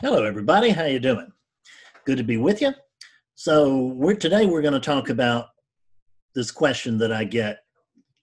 Hello, 0.00 0.22
everybody. 0.22 0.70
How 0.70 0.82
are 0.82 0.88
you 0.88 1.00
doing? 1.00 1.26
Good 2.06 2.18
to 2.18 2.22
be 2.22 2.36
with 2.36 2.62
you. 2.62 2.72
So, 3.34 3.86
we're 3.96 4.14
today 4.14 4.46
we're 4.46 4.62
going 4.62 4.72
to 4.72 4.78
talk 4.78 5.08
about 5.08 5.46
this 6.36 6.52
question 6.52 6.98
that 6.98 7.10
I 7.10 7.24
get 7.24 7.58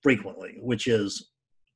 frequently, 0.02 0.58
which 0.62 0.88
is, 0.88 1.32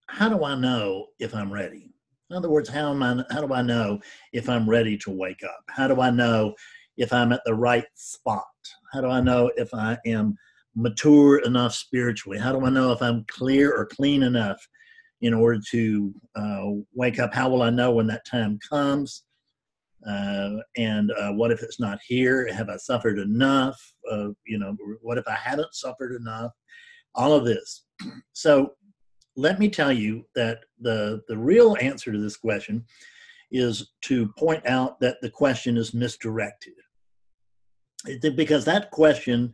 how 0.07 0.29
do 0.29 0.45
I 0.45 0.55
know 0.55 1.07
if 1.19 1.35
I'm 1.35 1.51
ready? 1.51 1.91
In 2.29 2.37
other 2.37 2.49
words, 2.49 2.69
how 2.69 2.91
am 2.91 3.03
I? 3.03 3.25
How 3.29 3.45
do 3.45 3.53
I 3.53 3.61
know 3.61 3.99
if 4.31 4.47
I'm 4.47 4.69
ready 4.69 4.97
to 4.99 5.11
wake 5.11 5.43
up? 5.43 5.59
How 5.67 5.89
do 5.89 5.99
I 5.99 6.11
know 6.11 6.53
if 6.95 7.11
I'm 7.11 7.33
at 7.33 7.41
the 7.45 7.55
right 7.55 7.83
spot? 7.95 8.45
How 8.93 9.01
do 9.01 9.07
I 9.07 9.19
know 9.19 9.51
if 9.57 9.73
I 9.73 9.97
am 10.05 10.33
mature 10.77 11.39
enough 11.39 11.73
spiritually? 11.73 12.39
How 12.39 12.53
do 12.53 12.65
I 12.65 12.69
know 12.69 12.93
if 12.93 13.01
I'm 13.01 13.25
clear 13.27 13.75
or 13.75 13.85
clean 13.85 14.23
enough 14.23 14.65
in 15.19 15.33
order 15.33 15.59
to 15.71 16.13
uh, 16.37 16.67
wake 16.93 17.19
up? 17.19 17.33
How 17.33 17.49
will 17.49 17.63
I 17.63 17.69
know 17.69 17.91
when 17.91 18.07
that 18.07 18.25
time 18.25 18.59
comes? 18.69 19.23
Uh, 20.07 20.57
and 20.77 21.11
uh, 21.11 21.31
what 21.31 21.51
if 21.51 21.61
it's 21.61 21.79
not 21.79 21.99
here? 22.05 22.51
Have 22.53 22.69
I 22.69 22.77
suffered 22.77 23.19
enough? 23.19 23.79
Uh, 24.09 24.29
you 24.45 24.57
know, 24.57 24.75
what 25.01 25.17
if 25.17 25.27
I 25.27 25.35
haven't 25.35 25.73
suffered 25.73 26.15
enough? 26.15 26.51
All 27.15 27.33
of 27.33 27.45
this. 27.45 27.85
So 28.33 28.73
let 29.35 29.59
me 29.59 29.69
tell 29.69 29.91
you 29.91 30.25
that 30.35 30.59
the 30.79 31.21
the 31.27 31.37
real 31.37 31.75
answer 31.81 32.11
to 32.11 32.19
this 32.19 32.37
question 32.37 32.85
is 33.51 33.91
to 34.01 34.27
point 34.37 34.65
out 34.67 34.99
that 34.99 35.17
the 35.21 35.29
question 35.29 35.75
is 35.75 35.93
misdirected. 35.93 36.73
Because 38.21 38.63
that 38.65 38.91
question 38.91 39.53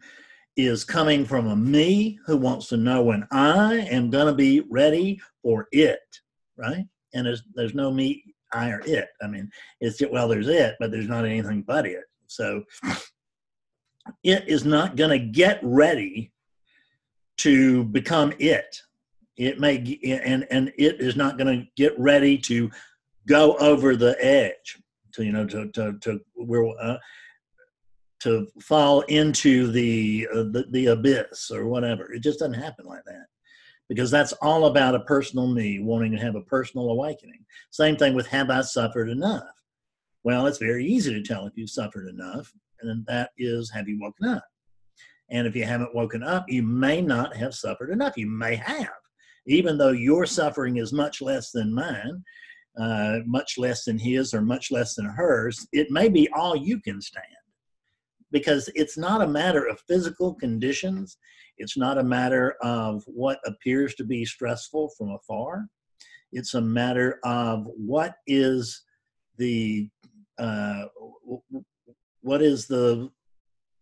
is 0.57 0.83
coming 0.83 1.25
from 1.25 1.47
a 1.47 1.55
me 1.55 2.19
who 2.25 2.37
wants 2.37 2.67
to 2.69 2.77
know 2.77 3.03
when 3.03 3.27
I 3.31 3.87
am 3.89 4.09
going 4.09 4.27
to 4.27 4.33
be 4.33 4.61
ready 4.69 5.19
for 5.41 5.67
it, 5.71 5.99
right? 6.57 6.85
And 7.13 7.25
there's, 7.25 7.43
there's 7.55 7.73
no 7.73 7.91
me 7.91 8.34
I 8.55 8.69
or 8.69 8.81
it. 8.85 9.09
I 9.21 9.27
mean, 9.27 9.51
it's 9.81 10.01
well, 10.09 10.27
there's 10.27 10.47
it, 10.47 10.75
but 10.79 10.91
there's 10.91 11.09
not 11.09 11.25
anything 11.25 11.61
but 11.61 11.85
it. 11.85 12.05
So 12.27 12.63
it 14.23 14.47
is 14.47 14.65
not 14.65 14.95
going 14.95 15.11
to 15.11 15.19
get 15.19 15.59
ready 15.61 16.31
to 17.37 17.83
become 17.83 18.33
it. 18.39 18.81
It 19.37 19.59
may, 19.59 19.99
and, 20.05 20.47
and 20.49 20.71
it 20.77 21.01
is 21.01 21.15
not 21.15 21.37
going 21.37 21.59
to 21.59 21.67
get 21.75 21.93
ready 21.99 22.37
to 22.39 22.71
go 23.27 23.57
over 23.57 23.95
the 23.95 24.15
edge 24.23 24.77
to, 25.13 25.25
you 25.25 25.33
know, 25.33 25.45
to, 25.45 25.69
to, 25.71 25.97
to 25.99 26.21
where, 26.35 26.65
uh, 26.81 26.97
to 28.21 28.47
fall 28.61 29.01
into 29.01 29.71
the, 29.71 30.27
uh, 30.33 30.43
the 30.43 30.65
the 30.71 30.87
abyss 30.87 31.51
or 31.51 31.67
whatever. 31.67 32.13
It 32.13 32.23
just 32.23 32.39
doesn't 32.39 32.53
happen 32.55 32.85
like 32.85 33.03
that 33.05 33.25
because 33.89 34.09
that's 34.11 34.33
all 34.33 34.65
about 34.65 34.95
a 34.95 35.01
personal 35.01 35.47
me 35.47 35.79
wanting 35.79 36.11
to 36.11 36.17
have 36.17 36.35
a 36.35 36.41
personal 36.41 36.89
awakening. 36.89 37.45
Same 37.71 37.95
thing 37.95 38.13
with 38.13 38.27
have 38.27 38.49
I 38.49 38.61
suffered 38.61 39.09
enough? 39.09 39.43
Well, 40.23 40.47
it's 40.47 40.57
very 40.57 40.85
easy 40.85 41.13
to 41.13 41.21
tell 41.21 41.45
if 41.45 41.53
you've 41.55 41.69
suffered 41.69 42.07
enough, 42.07 42.51
and 42.81 43.05
that 43.07 43.29
is 43.37 43.71
have 43.71 43.87
you 43.87 43.99
woken 43.99 44.27
up? 44.27 44.43
And 45.29 45.47
if 45.47 45.55
you 45.55 45.63
haven't 45.63 45.95
woken 45.95 46.23
up, 46.23 46.45
you 46.47 46.63
may 46.63 47.01
not 47.01 47.35
have 47.35 47.53
suffered 47.55 47.89
enough. 47.89 48.17
You 48.17 48.27
may 48.27 48.55
have, 48.55 48.89
even 49.45 49.77
though 49.77 49.91
your 49.91 50.25
suffering 50.25 50.77
is 50.77 50.93
much 50.93 51.21
less 51.21 51.51
than 51.51 51.73
mine, 51.73 52.23
uh, 52.77 53.19
much 53.25 53.57
less 53.57 53.85
than 53.85 53.97
his, 53.97 54.33
or 54.33 54.41
much 54.41 54.71
less 54.71 54.95
than 54.95 55.05
hers. 55.05 55.65
It 55.71 55.91
may 55.91 56.09
be 56.09 56.27
all 56.35 56.55
you 56.55 56.79
can 56.81 57.01
stand 57.01 57.25
because 58.31 58.69
it's 58.75 58.97
not 58.97 59.21
a 59.21 59.27
matter 59.27 59.65
of 59.65 59.79
physical 59.87 60.33
conditions. 60.33 61.17
It's 61.57 61.77
not 61.77 61.97
a 61.97 62.03
matter 62.03 62.55
of 62.61 63.03
what 63.07 63.39
appears 63.45 63.95
to 63.95 64.03
be 64.03 64.25
stressful 64.25 64.89
from 64.97 65.11
afar. 65.11 65.67
It's 66.31 66.53
a 66.53 66.61
matter 66.61 67.19
of 67.23 67.67
what 67.75 68.15
is 68.27 68.83
the 69.37 69.89
uh, 70.37 70.85
what 72.21 72.41
is 72.41 72.67
the 72.67 73.09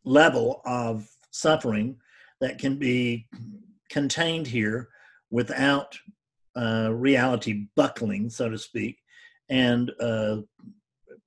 level 0.03 0.61
of 0.65 1.07
suffering 1.31 1.97
that 2.41 2.59
can 2.59 2.77
be 2.77 3.27
contained 3.89 4.45
here 4.45 4.89
without 5.31 5.97
uh, 6.55 6.89
reality 6.91 7.67
buckling, 7.75 8.29
so 8.29 8.49
to 8.49 8.57
speak, 8.57 8.97
and 9.49 9.91
uh, 9.99 10.37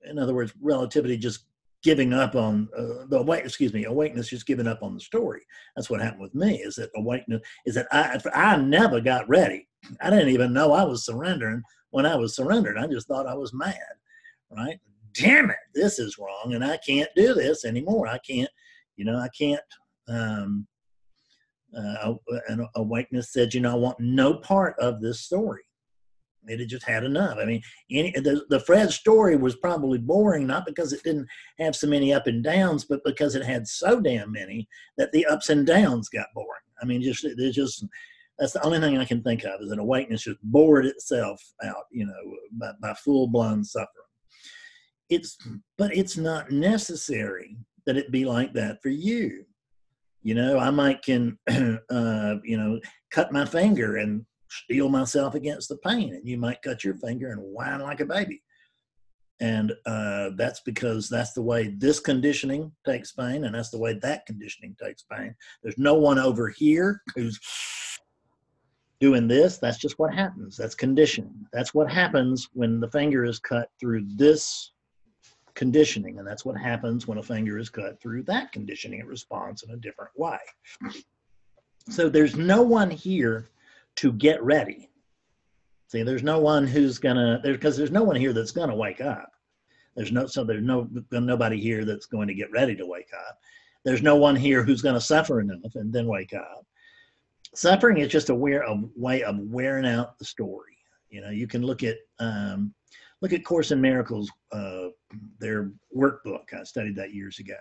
in 0.05 0.17
other 0.17 0.33
words, 0.33 0.53
relativity 0.61 1.17
just 1.17 1.45
giving 1.87 2.11
up 2.11 2.35
on 2.35 2.67
uh, 2.77 3.05
the 3.07 3.17
awake 3.17 3.45
excuse 3.45 3.71
me 3.71 3.85
awakeness 3.85 4.27
just 4.27 4.45
giving 4.45 4.67
up 4.67 4.83
on 4.83 4.93
the 4.93 4.99
story. 4.99 5.41
That's 5.73 5.89
what 5.89 6.01
happened 6.01 6.21
with 6.21 6.35
me 6.35 6.57
is 6.57 6.75
that 6.75 6.89
awakeness 6.97 7.41
is 7.65 7.75
that 7.75 7.87
i 7.93 8.19
i 8.33 8.57
never 8.57 8.99
got 8.99 9.29
ready 9.29 9.69
i 10.01 10.09
didn't 10.09 10.27
even 10.27 10.51
know 10.51 10.73
i 10.73 10.83
was 10.83 11.05
surrendering 11.05 11.63
when 11.91 12.05
i 12.05 12.13
was 12.13 12.35
surrendering 12.35 12.77
i 12.77 12.87
just 12.87 13.07
thought 13.07 13.25
i 13.25 13.33
was 13.33 13.53
mad 13.53 13.77
right? 14.51 14.77
Damn 15.13 15.49
it 15.49 15.55
this 15.73 15.97
is 15.97 16.17
wrong 16.17 16.55
and 16.55 16.65
i 16.65 16.75
can't 16.85 17.09
do 17.15 17.33
this 17.33 17.63
anymore. 17.63 18.05
I 18.05 18.17
can't 18.17 18.51
you 18.97 19.05
know 19.05 19.17
i 19.17 19.29
can't 19.29 19.61
um 20.09 20.67
uh, 21.77 22.15
and 22.49 22.65
awakeness 22.75 23.31
said 23.31 23.53
you 23.53 23.61
know 23.61 23.71
i 23.71 23.75
want 23.75 23.97
no 24.01 24.33
part 24.33 24.75
of 24.79 24.99
this 24.99 25.21
story 25.21 25.63
it 26.47 26.59
had 26.59 26.69
just 26.69 26.85
had 26.85 27.03
enough. 27.03 27.37
I 27.39 27.45
mean, 27.45 27.61
any, 27.91 28.11
the, 28.11 28.45
the 28.49 28.59
Fred 28.59 28.91
story 28.91 29.35
was 29.35 29.55
probably 29.55 29.97
boring, 29.97 30.47
not 30.47 30.65
because 30.65 30.93
it 30.93 31.03
didn't 31.03 31.27
have 31.59 31.75
so 31.75 31.87
many 31.87 32.13
up 32.13 32.27
and 32.27 32.43
downs, 32.43 32.85
but 32.85 33.03
because 33.05 33.35
it 33.35 33.45
had 33.45 33.67
so 33.67 33.99
damn 33.99 34.31
many 34.31 34.67
that 34.97 35.11
the 35.11 35.25
ups 35.25 35.49
and 35.49 35.65
downs 35.65 36.09
got 36.09 36.27
boring. 36.33 36.49
I 36.81 36.85
mean, 36.85 37.01
just 37.01 37.25
there's 37.37 37.55
just 37.55 37.85
that's 38.37 38.53
the 38.53 38.63
only 38.63 38.79
thing 38.79 38.97
I 38.97 39.05
can 39.05 39.23
think 39.23 39.43
of 39.43 39.61
is 39.61 39.69
that 39.69 39.79
awakeness 39.79 40.23
just 40.23 40.41
bored 40.43 40.85
itself 40.85 41.41
out, 41.63 41.85
you 41.91 42.05
know, 42.05 42.13
by, 42.51 42.71
by 42.81 42.93
full 42.93 43.27
blown 43.27 43.63
suffering. 43.63 43.89
It's 45.09 45.37
but 45.77 45.95
it's 45.95 46.17
not 46.17 46.51
necessary 46.51 47.57
that 47.85 47.97
it 47.97 48.11
be 48.11 48.25
like 48.25 48.53
that 48.53 48.81
for 48.83 48.89
you. 48.89 49.45
You 50.21 50.35
know, 50.35 50.59
I 50.59 50.69
might 50.71 51.01
can, 51.03 51.37
uh, 51.49 52.35
you 52.43 52.57
know, 52.57 52.79
cut 53.11 53.31
my 53.31 53.45
finger 53.45 53.97
and 53.97 54.25
steel 54.49 54.89
myself 54.89 55.35
against 55.35 55.69
the 55.69 55.77
pain 55.77 56.13
and 56.13 56.27
you 56.27 56.37
might 56.37 56.61
cut 56.61 56.83
your 56.83 56.95
finger 56.95 57.31
and 57.31 57.41
whine 57.41 57.81
like 57.81 57.99
a 57.99 58.05
baby. 58.05 58.41
And 59.39 59.73
uh, 59.85 60.31
that's 60.35 60.61
because 60.61 61.09
that's 61.09 61.33
the 61.33 61.43
way 61.43 61.67
this 61.77 61.99
conditioning 61.99 62.71
takes 62.85 63.11
pain 63.11 63.43
and 63.43 63.53
that's 63.53 63.69
the 63.69 63.77
way 63.77 63.93
that 64.01 64.25
conditioning 64.25 64.75
takes 64.83 65.03
pain. 65.03 65.35
There's 65.61 65.77
no 65.77 65.93
one 65.93 66.17
over 66.17 66.49
here 66.49 67.01
who's 67.15 67.39
doing 68.99 69.27
this. 69.27 69.59
That's 69.59 69.77
just 69.77 69.99
what 69.99 70.13
happens. 70.13 70.57
That's 70.57 70.73
conditioning. 70.73 71.45
That's 71.53 71.73
what 71.73 71.91
happens 71.91 72.49
when 72.53 72.79
the 72.79 72.89
finger 72.89 73.25
is 73.25 73.37
cut 73.37 73.69
through 73.79 74.07
this 74.15 74.71
conditioning 75.53 76.19
and 76.19 76.27
that's 76.27 76.45
what 76.45 76.55
happens 76.55 77.07
when 77.07 77.17
a 77.17 77.23
finger 77.23 77.57
is 77.57 77.69
cut 77.69 77.99
through 78.01 78.23
that 78.23 78.51
conditioning. 78.51 78.99
It 78.99 79.07
responds 79.07 79.63
in 79.63 79.71
a 79.71 79.77
different 79.77 80.11
way. 80.15 80.37
So 81.89 82.09
there's 82.09 82.35
no 82.35 82.61
one 82.61 82.91
here 82.91 83.49
to 83.97 84.13
get 84.13 84.41
ready. 84.43 84.89
See, 85.87 86.03
there's 86.03 86.23
no 86.23 86.39
one 86.39 86.67
who's 86.67 86.97
gonna 86.97 87.39
there 87.43 87.53
because 87.53 87.77
there's 87.77 87.91
no 87.91 88.03
one 88.03 88.15
here 88.15 88.33
that's 88.33 88.51
gonna 88.51 88.75
wake 88.75 89.01
up. 89.01 89.29
There's 89.95 90.11
no 90.11 90.27
so 90.27 90.43
there's 90.43 90.63
no 90.63 90.87
nobody 91.11 91.59
here 91.59 91.83
that's 91.83 92.05
going 92.05 92.27
to 92.27 92.33
get 92.33 92.51
ready 92.51 92.75
to 92.75 92.85
wake 92.85 93.09
up. 93.27 93.37
There's 93.83 94.03
no 94.03 94.15
one 94.17 94.35
here 94.35 94.63
who's 94.63 94.81
going 94.81 94.95
to 94.95 95.01
suffer 95.01 95.39
enough 95.39 95.75
and 95.75 95.93
then 95.93 96.07
wake 96.07 96.33
up. 96.33 96.65
Suffering 97.55 97.99
is 97.99 98.09
just 98.09 98.29
a, 98.29 98.35
wear, 98.35 98.63
a 98.63 98.75
way 98.97 99.23
of 99.23 99.39
wearing 99.39 99.87
out 99.87 100.19
the 100.19 100.25
story. 100.25 100.77
You 101.09 101.21
know, 101.21 101.29
you 101.29 101.47
can 101.47 101.61
look 101.61 101.83
at 101.83 101.95
um, 102.19 102.73
look 103.21 103.31
at 103.31 103.45
Course 103.45 103.71
in 103.71 103.79
Miracles, 103.79 104.29
uh, 104.51 104.89
their 105.39 105.71
workbook. 105.95 106.53
I 106.53 106.63
studied 106.63 106.97
that 106.97 107.13
years 107.13 107.39
ago. 107.39 107.55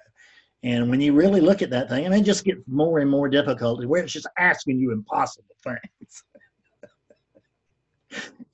And 0.63 0.91
when 0.91 1.01
you 1.01 1.13
really 1.13 1.41
look 1.41 1.63
at 1.63 1.71
that 1.71 1.89
thing, 1.89 2.05
mean, 2.09 2.21
it 2.21 2.25
just 2.25 2.45
gets 2.45 2.61
more 2.67 2.99
and 2.99 3.11
more 3.11 3.29
difficult 3.29 3.85
where 3.85 4.03
it's 4.03 4.13
just 4.13 4.27
asking 4.39 4.79
you 4.79 4.93
impossible 4.93 5.55
things. 5.63 6.25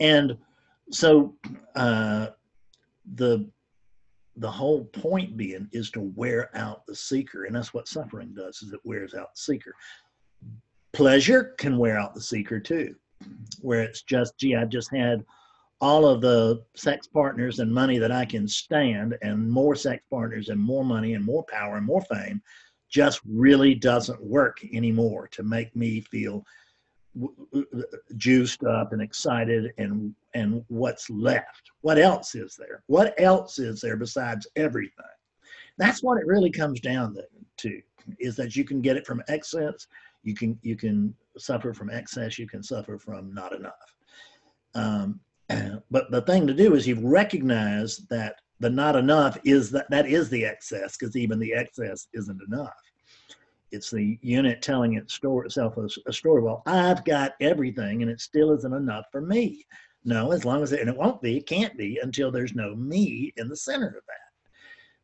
and 0.00 0.36
so 0.90 1.34
uh, 1.74 2.28
the 3.14 3.48
the 4.36 4.50
whole 4.50 4.84
point 4.84 5.37
being 5.37 5.69
is 5.72 5.90
to 5.90 6.00
wear 6.16 6.50
out 6.56 6.87
the 6.87 6.94
seeker, 6.94 7.44
and 7.44 7.54
that's 7.54 7.75
what 7.75 7.88
suffering 7.88 8.34
does: 8.34 8.62
is 8.62 8.72
it 8.72 8.81
wears 8.84 9.14
out 9.14 9.34
the 9.34 9.40
seeker. 9.40 9.75
Pleasure 10.93 11.55
can 11.58 11.78
wear 11.78 11.98
out 11.98 12.14
the 12.14 12.20
seeker 12.20 12.60
too, 12.60 12.94
where 13.60 13.82
it's 13.82 14.02
just, 14.02 14.37
gee, 14.38 14.56
I 14.56 14.64
just 14.64 14.94
had 14.94 15.25
all 15.82 16.06
of 16.06 16.20
the 16.20 16.62
sex 16.75 17.08
partners 17.08 17.58
and 17.58 17.70
money 17.70 17.99
that 17.99 18.12
I 18.12 18.25
can 18.25 18.46
stand, 18.46 19.19
and 19.20 19.50
more 19.50 19.75
sex 19.75 20.05
partners 20.08 20.49
and 20.49 20.61
more 20.61 20.84
money 20.84 21.14
and 21.14 21.25
more 21.25 21.44
power 21.50 21.76
and 21.76 21.84
more 21.84 22.02
fame, 22.02 22.40
just 22.88 23.20
really 23.26 23.75
doesn't 23.75 24.23
work 24.23 24.58
anymore 24.73 25.26
to 25.32 25.43
make 25.43 25.75
me 25.75 26.00
feel 26.00 26.44
juiced 28.17 28.62
up 28.64 28.93
and 28.93 29.02
excited 29.02 29.73
and 29.76 30.14
and 30.34 30.64
what's 30.69 31.11
left. 31.11 31.73
What 31.81 31.99
else 31.99 32.34
is 32.37 32.55
there? 32.56 32.84
What 32.87 33.12
else 33.20 33.58
is 33.58 33.81
there 33.81 33.96
besides 33.96 34.46
everything? 34.55 35.05
That's 35.79 36.02
what 36.02 36.19
it 36.19 36.26
really 36.26 36.50
comes 36.50 36.81
down 36.81 37.17
to 37.58 37.82
is 38.20 38.37
that 38.37 38.55
you 38.55 38.64
can 38.64 38.81
get 38.81 38.96
it 38.96 39.06
from 39.06 39.23
excess. 39.29 39.88
You 40.23 40.34
can 40.34 40.56
you 40.62 40.76
can 40.76 41.12
suffer 41.38 41.75
from 41.75 41.90
excess. 41.90 42.38
You 42.38 42.46
can 42.46 42.62
suffer 42.62 42.99
from 42.99 43.34
not 43.34 43.52
enough. 43.52 43.94
Um, 44.75 45.20
but 45.90 46.10
the 46.10 46.22
thing 46.22 46.46
to 46.46 46.54
do 46.54 46.75
is 46.75 46.87
you've 46.87 47.04
recognized 47.04 48.08
that 48.10 48.37
the 48.60 48.70
not 48.70 48.96
enough 48.96 49.38
is 49.44 49.70
that 49.72 49.90
that 49.90 50.06
is 50.06 50.31
the 50.31 50.44
excess 50.44 50.96
because 50.96 51.16
even 51.16 51.38
the 51.38 51.52
excess 51.52 52.06
isn't 52.14 52.40
enough. 52.49 52.75
It's 53.72 53.90
the 53.90 54.19
unit 54.22 54.62
telling 54.62 54.94
it 54.94 55.10
store 55.10 55.44
itself 55.44 55.76
a, 55.78 55.88
a 56.06 56.12
story. 56.12 56.43
Well, 56.43 56.62
I've 56.66 57.04
got 57.04 57.32
everything 57.40 58.02
and 58.02 58.10
it 58.10 58.20
still 58.20 58.52
isn't 58.52 58.72
enough 58.75 59.06
for 59.10 59.20
me. 59.20 59.66
No, 60.04 60.32
as 60.32 60.44
long 60.44 60.62
as 60.62 60.72
it, 60.72 60.81
and 60.81 60.88
it 60.88 60.96
won't 60.96 61.22
be, 61.22 61.38
it 61.38 61.46
can't 61.46 61.76
be 61.76 61.98
until 62.02 62.31
there's 62.31 62.55
no 62.55 62.75
me 62.75 63.32
in 63.37 63.48
the 63.48 63.56
center 63.56 63.88
of 63.88 63.94
that. 63.94 64.60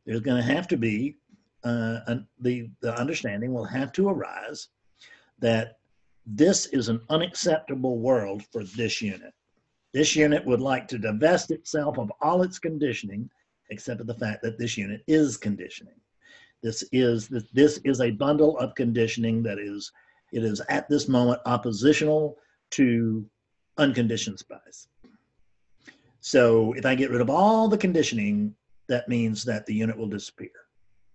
There's 0.07 0.21
going 0.21 0.43
to 0.43 0.55
have 0.55 0.69
to 0.69 0.77
be 0.77 1.17
uh, 1.65 2.01
an, 2.07 2.27
the 2.41 2.71
the 2.81 2.99
understanding 2.99 3.53
will 3.53 3.65
have 3.65 3.93
to 3.93 4.09
arise 4.09 4.69
that 5.41 5.79
this 6.27 6.67
is 6.67 6.89
an 6.89 7.01
unacceptable 7.11 7.99
world 7.99 8.43
for 8.53 8.65
this 8.65 9.01
unit. 9.01 9.33
This 9.95 10.15
unit 10.15 10.45
would 10.45 10.61
like 10.61 10.87
to 10.89 10.99
divest 10.99 11.51
itself 11.51 11.99
of 11.99 12.13
all 12.21 12.43
its 12.43 12.59
conditioning 12.59 13.31
except 13.71 13.99
for 13.99 14.05
the 14.05 14.15
fact 14.15 14.43
that 14.43 14.59
this 14.59 14.77
unit 14.77 15.03
is 15.07 15.37
conditioning. 15.37 15.95
This 16.63 16.85
is 16.93 17.29
this 17.53 17.79
is 17.85 18.01
a 18.01 18.11
bundle 18.11 18.59
of 18.59 18.75
conditioning 18.75 19.43
that 19.45 19.59
is 19.59 19.93
it 20.33 20.45
is 20.45 20.61
at 20.69 20.89
this 20.89 21.09
moment 21.09 21.41
oppositional 21.47 22.37
to 22.71 23.25
unconditioned 23.79 24.39
spice. 24.39 24.89
So 26.21 26.73
if 26.75 26.85
I 26.85 26.95
get 26.95 27.11
rid 27.11 27.21
of 27.21 27.31
all 27.31 27.69
the 27.69 27.79
conditioning, 27.79 28.55
that 28.89 29.09
means 29.09 29.45
that 29.45 29.67
the 29.67 29.75
unit 29.75 29.97
will 29.97 30.09
disappear. 30.09 30.51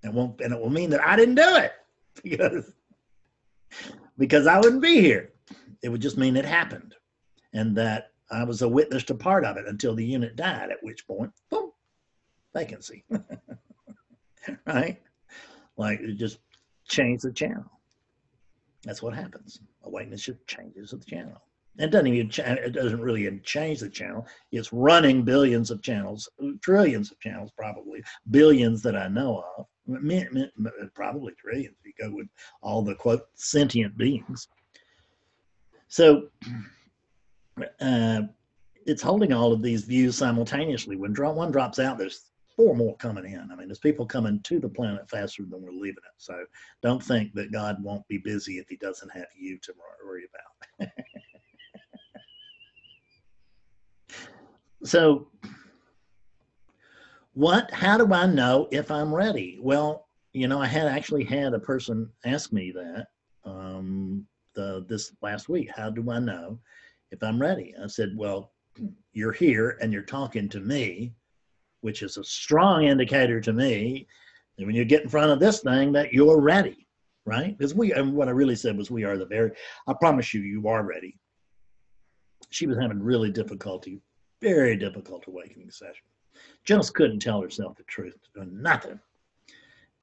It 0.03 0.13
won't, 0.13 0.39
and 0.41 0.53
it 0.53 0.59
will 0.59 0.69
mean 0.69 0.89
that 0.91 1.05
I 1.05 1.15
didn't 1.15 1.35
do 1.35 1.55
it 1.57 1.73
because 2.23 2.71
because 4.17 4.47
I 4.47 4.59
wouldn't 4.59 4.81
be 4.81 5.01
here. 5.01 5.31
It 5.81 5.89
would 5.89 6.01
just 6.01 6.17
mean 6.17 6.37
it 6.37 6.45
happened, 6.45 6.95
and 7.53 7.75
that 7.75 8.12
I 8.31 8.43
was 8.43 8.61
a 8.61 8.67
witness 8.67 9.03
to 9.05 9.15
part 9.15 9.45
of 9.45 9.57
it 9.57 9.67
until 9.67 9.95
the 9.95 10.05
unit 10.05 10.35
died. 10.35 10.71
At 10.71 10.81
which 10.81 11.05
point, 11.07 11.31
boom, 11.49 11.71
vacancy. 12.53 13.03
right? 14.65 15.01
Like 15.77 15.99
it 15.99 16.15
just 16.15 16.39
change 16.87 17.21
the 17.21 17.31
channel. 17.31 17.65
That's 18.83 19.01
what 19.01 19.15
happens. 19.15 19.59
Awakeness 19.83 20.23
just 20.23 20.45
changes 20.47 20.91
the 20.91 20.99
channel. 20.99 21.41
It 21.77 21.89
doesn't 21.89 22.07
even 22.07 22.29
it 22.37 22.73
doesn't 22.73 23.01
really 23.01 23.39
change 23.39 23.79
the 23.79 23.89
channel. 23.89 24.27
It's 24.51 24.71
running 24.71 25.23
billions 25.23 25.71
of 25.71 25.81
channels, 25.81 26.29
trillions 26.61 27.11
of 27.11 27.19
channels, 27.19 27.51
probably 27.57 28.03
billions 28.29 28.83
that 28.83 28.95
I 28.95 29.07
know 29.07 29.43
of. 29.57 29.65
Probably 30.93 31.33
trillions 31.33 31.75
if 31.79 31.85
you 31.85 31.93
go 31.99 32.15
with 32.15 32.27
all 32.61 32.83
the 32.83 32.95
quote 32.95 33.23
sentient 33.33 33.97
beings. 33.97 34.47
So 35.87 36.29
uh, 37.81 38.21
it's 38.85 39.01
holding 39.01 39.33
all 39.33 39.53
of 39.53 39.61
these 39.61 39.83
views 39.83 40.17
simultaneously. 40.17 40.95
When 40.95 41.13
one 41.13 41.51
drops 41.51 41.79
out, 41.79 41.97
there's 41.97 42.31
four 42.55 42.75
more 42.75 42.95
coming 42.97 43.25
in. 43.25 43.49
I 43.51 43.55
mean, 43.55 43.67
there's 43.67 43.79
people 43.79 44.05
coming 44.05 44.39
to 44.41 44.59
the 44.59 44.69
planet 44.69 45.09
faster 45.09 45.43
than 45.43 45.61
we're 45.61 45.71
leaving 45.71 45.89
it. 45.89 46.13
So 46.17 46.45
don't 46.81 47.03
think 47.03 47.33
that 47.33 47.51
God 47.51 47.81
won't 47.81 48.07
be 48.07 48.17
busy 48.17 48.57
if 48.57 48.67
he 48.67 48.77
doesn't 48.77 49.09
have 49.09 49.27
you 49.37 49.57
to 49.59 49.73
worry 50.03 50.23
about. 50.79 50.89
so 54.83 55.27
what, 57.33 57.71
how 57.71 57.97
do 57.97 58.13
I 58.13 58.27
know 58.27 58.67
if 58.71 58.91
I'm 58.91 59.13
ready? 59.13 59.57
Well, 59.61 60.07
you 60.33 60.47
know, 60.47 60.61
I 60.61 60.67
had 60.67 60.87
actually 60.87 61.23
had 61.23 61.53
a 61.53 61.59
person 61.59 62.09
ask 62.25 62.51
me 62.51 62.71
that 62.71 63.07
um, 63.45 64.25
the, 64.53 64.85
this 64.87 65.11
last 65.21 65.49
week. 65.49 65.69
How 65.75 65.89
do 65.89 66.11
I 66.11 66.19
know 66.19 66.59
if 67.13 67.23
I'm 67.23 67.39
ready? 67.39 67.73
I 67.81 67.87
said, 67.87 68.13
well, 68.17 68.51
you're 69.13 69.31
here 69.31 69.77
and 69.81 69.93
you're 69.93 70.01
talking 70.01 70.49
to 70.49 70.59
me 70.59 71.13
which 71.83 72.01
is 72.01 72.17
a 72.17 72.23
strong 72.23 72.85
indicator 72.85 73.41
to 73.41 73.51
me 73.51 74.07
that 74.57 74.65
when 74.65 74.73
you 74.73 74.85
get 74.85 75.03
in 75.03 75.09
front 75.09 75.31
of 75.31 75.39
this 75.39 75.59
thing 75.59 75.91
that 75.91 76.13
you're 76.13 76.39
ready, 76.39 76.87
right? 77.25 77.57
Because 77.57 77.75
we, 77.75 77.91
and 77.91 78.13
what 78.13 78.29
I 78.29 78.31
really 78.31 78.55
said 78.55 78.77
was 78.77 78.89
we 78.89 79.03
are 79.03 79.17
the 79.17 79.25
very, 79.25 79.51
I 79.85 79.93
promise 79.93 80.33
you, 80.33 80.41
you 80.41 80.67
are 80.69 80.83
ready. 80.83 81.19
She 82.51 82.67
was 82.67 82.77
having 82.77 83.03
really 83.03 83.31
difficulty, 83.31 83.99
very 84.41 84.77
difficult 84.77 85.25
awakening 85.27 85.71
session. 85.71 86.05
Just 86.63 86.93
couldn't 86.93 87.19
tell 87.19 87.41
herself 87.41 87.75
the 87.75 87.83
truth, 87.83 88.15
nothing. 88.35 88.99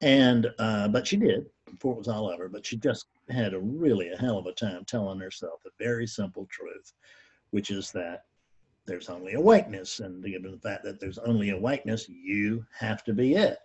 And, 0.01 0.51
uh, 0.57 0.87
but 0.87 1.07
she 1.07 1.17
did 1.17 1.45
before 1.69 1.93
it 1.93 1.99
was 1.99 2.07
all 2.07 2.29
over, 2.29 2.49
but 2.49 2.65
she 2.65 2.77
just 2.77 3.05
had 3.29 3.53
a 3.53 3.59
really 3.59 4.09
a 4.09 4.17
hell 4.17 4.37
of 4.37 4.47
a 4.47 4.53
time 4.53 4.83
telling 4.85 5.19
herself 5.19 5.61
the 5.63 5.71
very 5.79 6.07
simple 6.07 6.47
truth, 6.49 6.93
which 7.51 7.69
is 7.69 7.91
that 7.91 8.25
there's 8.85 9.09
only 9.09 9.33
awakeness. 9.33 9.99
And 9.99 10.23
given 10.23 10.51
the 10.51 10.57
fact 10.57 10.83
that 10.83 10.99
there's 10.99 11.19
only 11.19 11.51
awakeness, 11.51 12.09
you 12.09 12.65
have 12.77 13.03
to 13.05 13.13
be 13.13 13.35
it. 13.35 13.59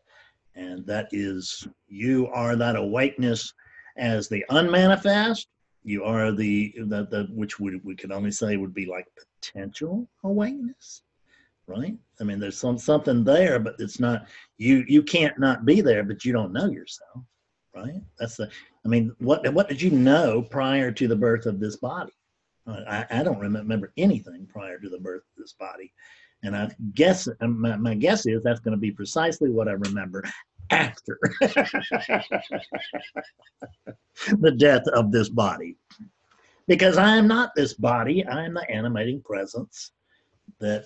And 0.54 0.86
that 0.86 1.08
is, 1.12 1.66
you 1.88 2.28
are 2.28 2.56
that 2.56 2.76
awakeness 2.76 3.52
as 3.96 4.28
the 4.28 4.44
unmanifest. 4.50 5.48
You 5.84 6.04
are 6.04 6.32
the, 6.32 6.74
the, 6.76 7.06
the 7.06 7.28
which 7.30 7.60
we, 7.60 7.76
we 7.84 7.94
could 7.94 8.12
only 8.12 8.30
say 8.30 8.56
would 8.56 8.74
be 8.74 8.86
like 8.86 9.06
potential 9.40 10.08
awakeness, 10.24 11.02
right? 11.66 11.96
I 12.20 12.24
mean, 12.24 12.38
there's 12.38 12.58
some 12.58 12.78
something 12.78 13.24
there, 13.24 13.58
but 13.58 13.76
it's 13.78 14.00
not, 14.00 14.26
you, 14.58 14.84
you 14.86 15.02
can't 15.02 15.38
not 15.38 15.64
be 15.64 15.80
there, 15.80 16.04
but 16.04 16.24
you 16.24 16.32
don't 16.32 16.52
know 16.52 16.68
yourself, 16.70 17.24
right? 17.74 18.00
That's 18.18 18.36
the, 18.36 18.50
I 18.84 18.88
mean, 18.88 19.14
what, 19.18 19.52
what 19.52 19.68
did 19.68 19.82
you 19.82 19.90
know 19.90 20.42
prior 20.42 20.92
to 20.92 21.08
the 21.08 21.16
birth 21.16 21.46
of 21.46 21.60
this 21.60 21.76
body? 21.76 22.12
I, 22.66 23.06
I 23.10 23.22
don't 23.22 23.38
remember 23.38 23.92
anything 23.96 24.46
prior 24.46 24.78
to 24.78 24.88
the 24.88 24.98
birth 24.98 25.22
of 25.22 25.42
this 25.42 25.52
body. 25.52 25.92
And 26.42 26.56
I 26.56 26.70
guess 26.94 27.28
my, 27.40 27.76
my 27.76 27.94
guess 27.94 28.26
is 28.26 28.42
that's 28.42 28.60
going 28.60 28.76
to 28.76 28.80
be 28.80 28.90
precisely 28.90 29.50
what 29.50 29.69
I 29.69 29.72
remember 29.72 30.24
after 30.70 31.19
the 34.38 34.54
death 34.56 34.86
of 34.88 35.12
this 35.12 35.28
body. 35.28 35.76
Because 36.66 36.98
I 36.98 37.16
am 37.16 37.28
not 37.28 37.52
this 37.54 37.74
body, 37.74 38.26
I 38.26 38.44
am 38.44 38.54
the 38.54 38.69
animating 38.69 39.22
presence 39.22 39.92
that 40.58 40.84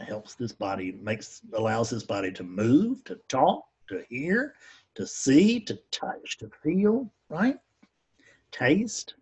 helps 0.00 0.34
this 0.34 0.52
body, 0.52 0.92
makes 1.02 1.42
allows 1.54 1.90
this 1.90 2.04
body 2.04 2.30
to 2.32 2.44
move, 2.44 3.04
to 3.04 3.18
talk, 3.28 3.64
to 3.88 4.04
hear, 4.08 4.54
to 4.94 5.06
see, 5.06 5.60
to 5.60 5.78
touch, 5.90 6.38
to 6.38 6.50
feel, 6.62 7.10
right? 7.28 7.56
Taste 8.52 9.14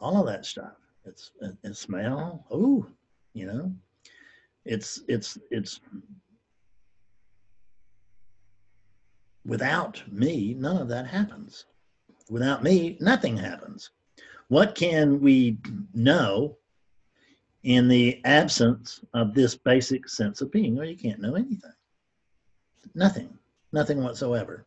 all 0.00 0.20
of 0.20 0.26
that 0.26 0.46
stuff. 0.46 0.76
It's 1.04 1.32
and 1.62 1.76
smell. 1.76 2.44
Oh, 2.50 2.86
you 3.34 3.46
know, 3.46 3.72
it's 4.64 5.02
it's 5.08 5.38
it's 5.50 5.80
without 9.44 10.02
me, 10.10 10.54
none 10.54 10.76
of 10.76 10.88
that 10.88 11.06
happens. 11.06 11.66
Without 12.28 12.62
me, 12.62 12.96
nothing 13.00 13.36
happens. 13.36 13.90
What 14.48 14.74
can 14.74 15.20
we 15.20 15.58
know 15.94 16.56
in 17.62 17.88
the 17.88 18.20
absence 18.24 19.00
of 19.14 19.34
this 19.34 19.54
basic 19.56 20.08
sense 20.08 20.40
of 20.40 20.50
being? 20.50 20.76
Well, 20.76 20.86
you 20.86 20.96
can't 20.96 21.20
know 21.20 21.34
anything. 21.34 21.72
Nothing. 22.94 23.38
Nothing 23.72 24.02
whatsoever. 24.02 24.66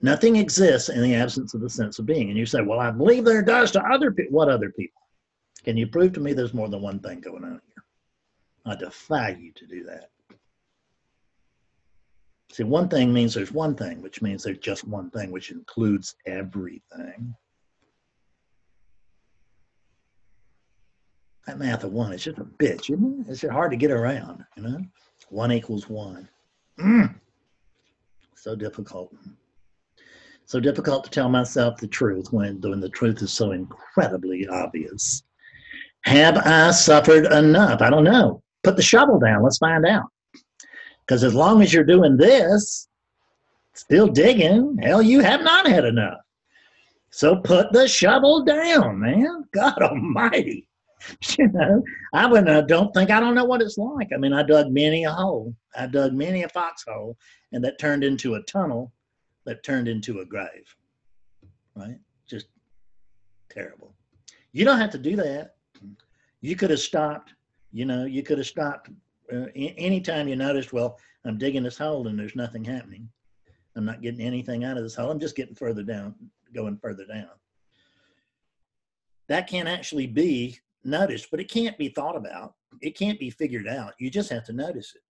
Nothing 0.00 0.36
exists 0.36 0.88
in 0.88 1.02
the 1.02 1.14
absence 1.14 1.54
of 1.54 1.60
the 1.60 1.70
sense 1.70 1.98
of 1.98 2.06
being. 2.06 2.28
And 2.28 2.38
you 2.38 2.46
say, 2.46 2.60
well, 2.60 2.80
I 2.80 2.90
believe 2.90 3.24
there 3.24 3.42
does 3.42 3.70
to 3.72 3.82
other 3.82 4.10
people. 4.10 4.36
What 4.36 4.48
other 4.48 4.70
people? 4.70 5.00
Can 5.64 5.76
you 5.76 5.86
prove 5.86 6.12
to 6.12 6.20
me 6.20 6.32
there's 6.32 6.54
more 6.54 6.68
than 6.68 6.82
one 6.82 7.00
thing 7.00 7.20
going 7.20 7.44
on 7.44 7.60
here? 7.66 7.84
I 8.66 8.76
defy 8.76 9.30
you 9.40 9.52
to 9.52 9.66
do 9.66 9.84
that. 9.84 10.10
See, 12.52 12.62
one 12.62 12.88
thing 12.88 13.12
means 13.12 13.34
there's 13.34 13.52
one 13.52 13.74
thing, 13.74 14.00
which 14.00 14.22
means 14.22 14.42
there's 14.42 14.58
just 14.58 14.86
one 14.86 15.10
thing, 15.10 15.30
which 15.30 15.50
includes 15.50 16.14
everything. 16.26 17.34
That 21.46 21.58
math 21.58 21.84
of 21.84 21.92
one 21.92 22.12
is 22.12 22.24
just 22.24 22.38
a 22.38 22.44
bitch, 22.44 22.90
isn't 22.90 23.26
it? 23.28 23.30
It's 23.30 23.42
hard 23.42 23.70
to 23.70 23.76
get 23.76 23.90
around, 23.90 24.44
you 24.56 24.62
know? 24.64 24.80
One 25.28 25.52
equals 25.52 25.88
one. 25.88 26.28
Mm. 26.78 27.14
So 28.34 28.54
difficult 28.54 29.12
so 30.46 30.60
difficult 30.60 31.02
to 31.04 31.10
tell 31.10 31.28
myself 31.28 31.76
the 31.78 31.88
truth 31.88 32.32
when, 32.32 32.60
when 32.60 32.80
the 32.80 32.88
truth 32.88 33.20
is 33.20 33.32
so 33.32 33.50
incredibly 33.50 34.46
obvious. 34.46 35.24
Have 36.02 36.38
I 36.38 36.70
suffered 36.70 37.26
enough? 37.32 37.82
I 37.82 37.90
don't 37.90 38.04
know. 38.04 38.42
Put 38.62 38.76
the 38.76 38.82
shovel 38.82 39.18
down. 39.18 39.42
Let's 39.42 39.58
find 39.58 39.84
out. 39.84 40.06
Because 41.00 41.24
as 41.24 41.34
long 41.34 41.62
as 41.62 41.74
you're 41.74 41.84
doing 41.84 42.16
this, 42.16 42.88
still 43.74 44.06
digging, 44.06 44.78
hell, 44.80 45.02
you 45.02 45.18
have 45.20 45.42
not 45.42 45.66
had 45.66 45.84
enough. 45.84 46.18
So 47.10 47.36
put 47.36 47.72
the 47.72 47.88
shovel 47.88 48.44
down, 48.44 49.00
man. 49.00 49.44
God 49.52 49.82
Almighty. 49.82 50.68
You 51.38 51.48
know, 51.48 51.82
I 52.14 52.26
would, 52.26 52.46
don't 52.66 52.92
think 52.94 53.10
I 53.10 53.20
don't 53.20 53.34
know 53.34 53.44
what 53.44 53.62
it's 53.62 53.78
like. 53.78 54.08
I 54.14 54.16
mean, 54.16 54.32
I 54.32 54.42
dug 54.42 54.70
many 54.70 55.04
a 55.04 55.12
hole. 55.12 55.54
I 55.76 55.86
dug 55.86 56.14
many 56.14 56.42
a 56.42 56.48
foxhole, 56.48 57.16
and 57.52 57.62
that 57.64 57.78
turned 57.78 58.02
into 58.02 58.34
a 58.34 58.42
tunnel 58.42 58.92
that 59.44 59.62
turned 59.62 59.88
into 59.88 60.20
a 60.20 60.24
grave, 60.24 60.74
right? 61.74 61.98
Just 62.26 62.46
terrible. 63.48 63.94
You 64.52 64.64
don't 64.64 64.78
have 64.78 64.90
to 64.90 64.98
do 64.98 65.16
that. 65.16 65.56
You 66.40 66.56
could 66.56 66.70
have 66.70 66.80
stopped, 66.80 67.34
you 67.72 67.84
know, 67.84 68.04
you 68.04 68.22
could 68.22 68.38
have 68.38 68.46
stopped 68.46 68.90
uh, 69.32 69.46
anytime 69.54 70.28
you 70.28 70.36
noticed. 70.36 70.72
well, 70.72 70.98
I'm 71.24 71.38
digging 71.38 71.62
this 71.62 71.78
hole 71.78 72.06
and 72.06 72.18
there's 72.18 72.36
nothing 72.36 72.64
happening. 72.64 73.08
I'm 73.74 73.84
not 73.84 74.00
getting 74.00 74.20
anything 74.20 74.64
out 74.64 74.76
of 74.76 74.82
this 74.82 74.94
hole. 74.94 75.10
I'm 75.10 75.20
just 75.20 75.36
getting 75.36 75.54
further 75.54 75.82
down, 75.82 76.14
going 76.54 76.78
further 76.78 77.04
down. 77.04 77.28
That 79.28 79.48
can 79.48 79.66
actually 79.66 80.06
be 80.06 80.58
noticed, 80.84 81.28
but 81.30 81.40
it 81.40 81.50
can't 81.50 81.76
be 81.78 81.88
thought 81.88 82.16
about. 82.16 82.54
It 82.82 82.96
can't 82.96 83.18
be 83.18 83.30
figured 83.30 83.68
out. 83.68 83.94
You 83.98 84.10
just 84.10 84.30
have 84.30 84.44
to 84.44 84.52
notice 84.52 84.92
it. 84.94 85.02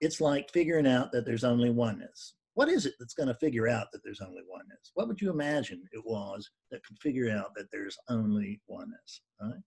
It's 0.00 0.20
like 0.20 0.50
figuring 0.52 0.86
out 0.86 1.12
that 1.12 1.24
there's 1.24 1.44
only 1.44 1.70
oneness. 1.70 2.34
What 2.54 2.68
is 2.68 2.86
it 2.86 2.94
that's 2.98 3.14
going 3.14 3.28
to 3.28 3.34
figure 3.34 3.68
out 3.68 3.88
that 3.92 4.02
there's 4.04 4.20
only 4.20 4.42
oneness? 4.48 4.92
What 4.94 5.08
would 5.08 5.20
you 5.20 5.30
imagine 5.30 5.82
it 5.92 6.02
was 6.04 6.48
that 6.70 6.84
could 6.84 6.98
figure 6.98 7.30
out 7.30 7.54
that 7.56 7.70
there's 7.72 7.96
only 8.08 8.60
oneness? 8.68 9.22
Right? 9.40 9.60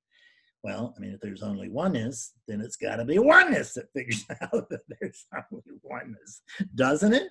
Well, 0.64 0.94
I 0.96 1.00
mean, 1.00 1.12
if 1.12 1.20
there's 1.20 1.44
only 1.44 1.70
oneness, 1.70 2.34
then 2.48 2.62
it's 2.62 2.78
got 2.78 2.98
to 2.98 3.06
be 3.06 3.20
oneness 3.20 3.74
that 3.74 3.92
figures 3.94 4.26
out 4.42 4.70
that 4.70 4.82
there's 5.00 5.26
only 5.34 5.80
oneness, 5.84 6.42
doesn't 6.76 7.14
it? 7.14 7.30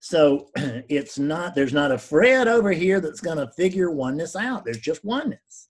So 0.00 0.48
it's 0.56 1.18
not, 1.18 1.54
there's 1.54 1.72
not 1.72 1.92
a 1.92 1.98
Fred 1.98 2.48
over 2.48 2.72
here 2.72 3.00
that's 3.00 3.20
going 3.20 3.38
to 3.38 3.52
figure 3.52 3.90
oneness 3.90 4.36
out. 4.36 4.64
There's 4.64 4.80
just 4.80 5.04
oneness. 5.04 5.68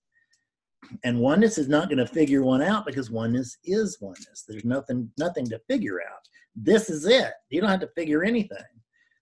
And 1.05 1.21
oneness 1.21 1.59
is 1.59 1.69
not 1.69 1.89
going 1.89 1.99
to 1.99 2.07
figure 2.07 2.43
one 2.43 2.63
out 2.63 2.87
because 2.87 3.11
oneness 3.11 3.59
is 3.65 3.99
oneness. 4.01 4.45
There's 4.47 4.65
nothing, 4.65 5.11
nothing 5.19 5.47
to 5.47 5.61
figure 5.69 6.01
out. 6.01 6.21
This 6.55 6.91
is 6.91 7.07
it. 7.07 7.33
You 7.51 7.61
don't 7.61 7.71
have 7.71 7.81
to 7.81 7.91
figure 7.97 8.23
anything. 8.23 8.59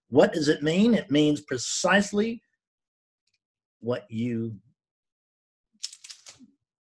What 0.09 0.33
does 0.33 0.49
it 0.49 0.63
mean? 0.63 0.93
It 0.93 1.09
means 1.09 1.41
precisely 1.41 2.41
what 3.79 4.05
you 4.09 4.55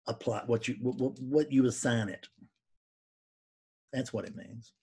apply, 0.07 0.41
what 0.47 0.67
you 0.67 0.75
what, 0.81 1.19
what 1.19 1.51
you 1.51 1.65
assign 1.67 2.09
it. 2.09 2.27
That's 3.93 4.11
what 4.11 4.25
it 4.25 4.35
means. 4.35 4.73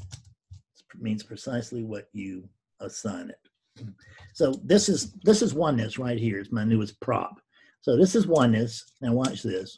It 0.00 1.00
means 1.00 1.22
precisely 1.22 1.82
what 1.82 2.08
you 2.12 2.48
assign 2.80 3.30
it. 3.30 3.86
So 4.34 4.54
this 4.64 4.88
is 4.88 5.12
this 5.24 5.42
is 5.42 5.54
oneness 5.54 5.98
right 5.98 6.18
here 6.18 6.38
is 6.38 6.52
my 6.52 6.64
newest 6.64 7.00
prop. 7.00 7.40
So 7.82 7.96
this 7.96 8.14
is 8.14 8.26
oneness. 8.26 8.84
Now 9.00 9.12
watch 9.12 9.42
this. 9.42 9.76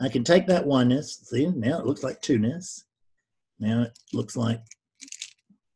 I 0.00 0.08
can 0.08 0.22
take 0.22 0.46
that 0.46 0.66
oneness. 0.66 1.18
See, 1.24 1.46
now 1.46 1.78
it 1.78 1.86
looks 1.86 2.02
like 2.02 2.20
two-ness. 2.20 2.84
Now 3.58 3.82
it 3.82 3.98
looks 4.12 4.36
like, 4.36 4.60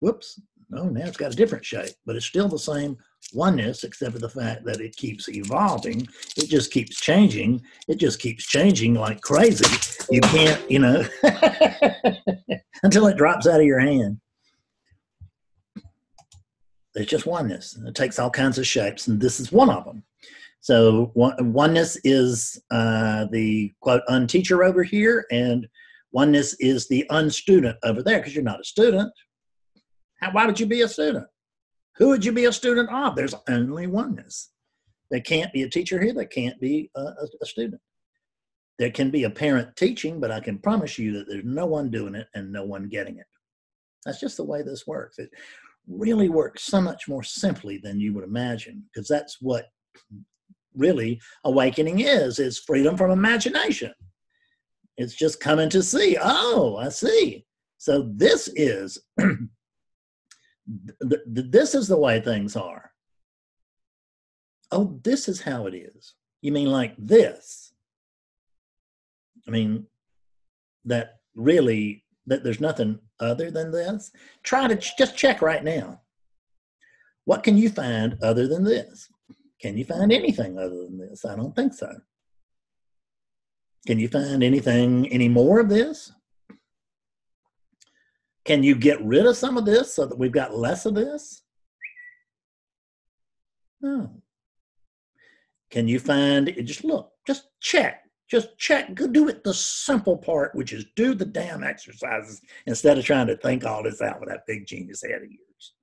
whoops, 0.00 0.38
no, 0.68 0.84
now 0.84 1.06
it's 1.06 1.16
got 1.16 1.32
a 1.32 1.36
different 1.36 1.64
shape, 1.64 1.94
but 2.04 2.14
it's 2.14 2.26
still 2.26 2.46
the 2.46 2.58
same 2.58 2.96
oneness, 3.32 3.82
except 3.84 4.12
for 4.12 4.18
the 4.18 4.28
fact 4.28 4.64
that 4.66 4.80
it 4.80 4.94
keeps 4.96 5.28
evolving. 5.28 6.06
It 6.36 6.48
just 6.48 6.70
keeps 6.70 7.00
changing. 7.00 7.62
It 7.88 7.96
just 7.96 8.20
keeps 8.20 8.44
changing 8.44 8.94
like 8.94 9.22
crazy. 9.22 9.64
You 10.10 10.20
can't, 10.20 10.70
you 10.70 10.78
know, 10.78 11.04
until 12.82 13.06
it 13.06 13.16
drops 13.16 13.46
out 13.46 13.60
of 13.60 13.66
your 13.66 13.80
hand. 13.80 14.20
It's 16.94 17.10
just 17.10 17.26
oneness. 17.26 17.78
It 17.86 17.94
takes 17.94 18.18
all 18.18 18.30
kinds 18.30 18.58
of 18.58 18.66
shapes, 18.66 19.08
and 19.08 19.20
this 19.20 19.40
is 19.40 19.50
one 19.50 19.70
of 19.70 19.84
them. 19.84 20.04
So 20.60 21.10
one, 21.14 21.52
oneness 21.52 21.98
is 22.04 22.60
uh, 22.70 23.26
the 23.32 23.72
quote 23.80 24.02
unteacher 24.10 24.64
over 24.64 24.82
here, 24.82 25.24
and 25.30 25.66
oneness 26.12 26.54
is 26.60 26.86
the 26.88 27.06
unstudent 27.10 27.76
over 27.82 28.02
there 28.02 28.18
because 28.18 28.34
you're 28.34 28.44
not 28.44 28.60
a 28.60 28.64
student. 28.64 29.10
How, 30.20 30.32
why 30.32 30.44
would 30.46 30.60
you 30.60 30.66
be 30.66 30.82
a 30.82 30.88
student? 30.88 31.26
Who 31.96 32.08
would 32.08 32.24
you 32.24 32.32
be 32.32 32.44
a 32.44 32.52
student 32.52 32.90
of? 32.90 33.16
There's 33.16 33.34
only 33.48 33.86
oneness. 33.86 34.50
There 35.10 35.20
can't 35.20 35.52
be 35.52 35.62
a 35.62 35.68
teacher 35.68 36.00
here. 36.00 36.12
There 36.12 36.24
can't 36.26 36.60
be 36.60 36.90
a, 36.94 37.00
a, 37.00 37.26
a 37.42 37.46
student. 37.46 37.80
There 38.78 38.90
can 38.90 39.10
be 39.10 39.24
a 39.24 39.30
parent 39.30 39.76
teaching, 39.76 40.20
but 40.20 40.30
I 40.30 40.40
can 40.40 40.58
promise 40.58 40.98
you 40.98 41.12
that 41.12 41.28
there's 41.28 41.44
no 41.44 41.66
one 41.66 41.90
doing 41.90 42.14
it 42.14 42.28
and 42.34 42.52
no 42.52 42.64
one 42.64 42.88
getting 42.88 43.18
it. 43.18 43.26
That's 44.04 44.20
just 44.20 44.36
the 44.36 44.44
way 44.44 44.62
this 44.62 44.86
works. 44.86 45.18
It 45.18 45.30
really 45.88 46.28
works 46.28 46.62
so 46.62 46.80
much 46.80 47.08
more 47.08 47.22
simply 47.22 47.78
than 47.78 48.00
you 48.00 48.14
would 48.14 48.24
imagine, 48.24 48.84
because 48.92 49.08
that's 49.08 49.38
what 49.40 49.66
really 50.76 51.20
awakening 51.44 52.00
is. 52.00 52.38
It's 52.38 52.58
freedom 52.58 52.96
from 52.96 53.10
imagination. 53.10 53.92
It's 54.96 55.14
just 55.14 55.40
coming 55.40 55.70
to 55.70 55.82
see. 55.82 56.16
Oh, 56.20 56.76
I 56.76 56.88
see. 56.90 57.46
So 57.78 58.10
this 58.14 58.48
is 58.54 58.98
th- 59.18 59.38
th- 61.34 61.50
this 61.50 61.74
is 61.74 61.88
the 61.88 61.96
way 61.96 62.20
things 62.20 62.56
are. 62.56 62.90
Oh, 64.70 65.00
this 65.02 65.28
is 65.28 65.40
how 65.40 65.66
it 65.66 65.74
is. 65.74 66.14
You 66.42 66.52
mean 66.52 66.70
like 66.70 66.94
this? 66.98 67.72
I 69.48 69.50
mean, 69.50 69.86
that 70.84 71.20
really, 71.34 72.04
that 72.26 72.44
there's 72.44 72.60
nothing 72.60 72.98
other 73.18 73.50
than 73.50 73.72
this? 73.72 74.10
Try 74.42 74.68
to 74.68 74.76
ch- 74.76 74.96
just 74.96 75.16
check 75.16 75.42
right 75.42 75.64
now. 75.64 76.00
What 77.24 77.42
can 77.42 77.56
you 77.56 77.68
find 77.68 78.16
other 78.22 78.46
than 78.46 78.64
this? 78.64 79.08
Can 79.60 79.76
you 79.76 79.84
find 79.84 80.10
anything 80.12 80.58
other 80.58 80.84
than 80.84 80.98
this? 80.98 81.24
I 81.24 81.36
don't 81.36 81.54
think 81.54 81.74
so. 81.74 81.92
Can 83.86 83.98
you 83.98 84.08
find 84.08 84.42
anything, 84.42 85.08
any 85.08 85.28
more 85.28 85.60
of 85.60 85.68
this? 85.68 86.12
Can 88.44 88.62
you 88.62 88.74
get 88.74 89.02
rid 89.04 89.26
of 89.26 89.36
some 89.36 89.56
of 89.56 89.66
this 89.66 89.94
so 89.94 90.06
that 90.06 90.18
we've 90.18 90.32
got 90.32 90.56
less 90.56 90.86
of 90.86 90.94
this? 90.94 91.42
No. 93.80 94.22
Can 95.70 95.88
you 95.88 96.00
find, 96.00 96.52
just 96.64 96.84
look, 96.84 97.12
just 97.26 97.48
check, 97.60 98.02
just 98.30 98.58
check, 98.58 98.94
go 98.94 99.06
do 99.06 99.28
it 99.28 99.44
the 99.44 99.54
simple 99.54 100.16
part, 100.16 100.54
which 100.54 100.72
is 100.72 100.84
do 100.96 101.14
the 101.14 101.24
damn 101.24 101.62
exercises 101.62 102.40
instead 102.66 102.98
of 102.98 103.04
trying 103.04 103.26
to 103.28 103.36
think 103.36 103.64
all 103.64 103.82
this 103.82 104.00
out 104.00 104.20
with 104.20 104.28
that 104.30 104.46
big 104.46 104.66
genius 104.66 105.02
head 105.02 105.22
of 105.22 105.30
yours. 105.30 105.74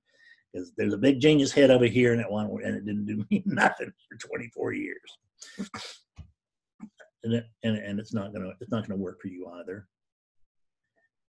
Because 0.52 0.72
there's 0.76 0.94
a 0.94 0.98
big 0.98 1.20
genius 1.20 1.52
head 1.52 1.70
over 1.70 1.86
here 1.86 2.12
and 2.12 2.20
it 2.20 2.30
one 2.30 2.48
and 2.64 2.74
it 2.76 2.84
didn't 2.86 3.06
do 3.06 3.24
me 3.30 3.42
nothing 3.46 3.92
for 4.08 4.28
24 4.28 4.72
years. 4.72 5.18
and, 7.24 7.34
it, 7.34 7.46
and, 7.62 7.76
and 7.76 8.00
it's 8.00 8.14
not 8.14 8.32
gonna 8.32 8.52
it's 8.60 8.70
not 8.70 8.86
gonna 8.86 9.00
work 9.00 9.20
for 9.20 9.28
you 9.28 9.46
either 9.60 9.86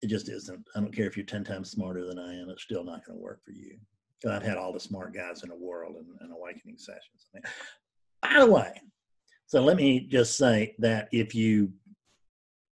it 0.02 0.08
just 0.08 0.28
isn't. 0.28 0.64
I 0.74 0.80
don't 0.80 0.94
care 0.94 1.06
if 1.06 1.16
you're 1.16 1.26
10 1.26 1.44
times 1.44 1.70
smarter 1.70 2.06
than 2.06 2.18
I 2.18 2.34
am, 2.34 2.50
it's 2.50 2.62
still 2.62 2.84
not 2.84 3.04
going 3.04 3.18
to 3.18 3.22
work 3.22 3.40
for 3.44 3.52
you. 3.52 3.76
I've 4.28 4.42
had 4.42 4.56
all 4.56 4.72
the 4.72 4.80
smart 4.80 5.14
guys 5.14 5.42
in 5.42 5.48
the 5.48 5.56
world 5.56 5.96
in 6.20 6.30
awakening 6.30 6.76
sessions. 6.78 7.28
I 7.34 7.38
mean, 7.38 7.42
by 8.22 8.44
the 8.44 8.50
way, 8.50 8.80
so 9.46 9.62
let 9.62 9.76
me 9.76 10.00
just 10.00 10.36
say 10.36 10.74
that 10.80 11.08
if 11.12 11.34
you, 11.34 11.72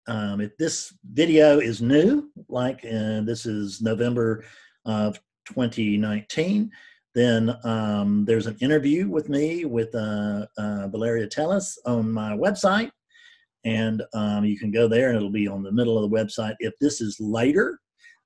um, 0.09 0.41
if 0.41 0.57
this 0.57 0.93
video 1.13 1.61
is 1.61 1.81
new, 1.81 2.31
like 2.49 2.85
uh, 2.85 3.21
this 3.21 3.47
is 3.47 3.81
November 3.81 4.45
of 4.85 5.21
2019, 5.47 6.71
then 7.15 7.57
um, 7.65 8.25
there's 8.25 8.47
an 8.47 8.57
interview 8.61 9.09
with 9.09 9.29
me 9.29 9.65
with 9.65 9.95
uh, 9.95 10.47
uh, 10.59 10.89
Valeria 10.89 11.27
Teles 11.27 11.77
on 11.87 12.13
my 12.13 12.33
website 12.37 12.91
and 13.67 14.05
um, 14.15 14.45
you 14.45 14.57
can 14.57 14.71
go 14.71 14.87
there 14.87 15.09
and 15.09 15.17
it'll 15.17 15.29
be 15.29 15.49
on 15.49 15.65
the 15.65 15.73
middle 15.73 16.03
of 16.03 16.09
the 16.09 16.17
website. 16.17 16.55
If 16.61 16.75
this 16.81 17.01
is 17.01 17.19
later 17.19 17.81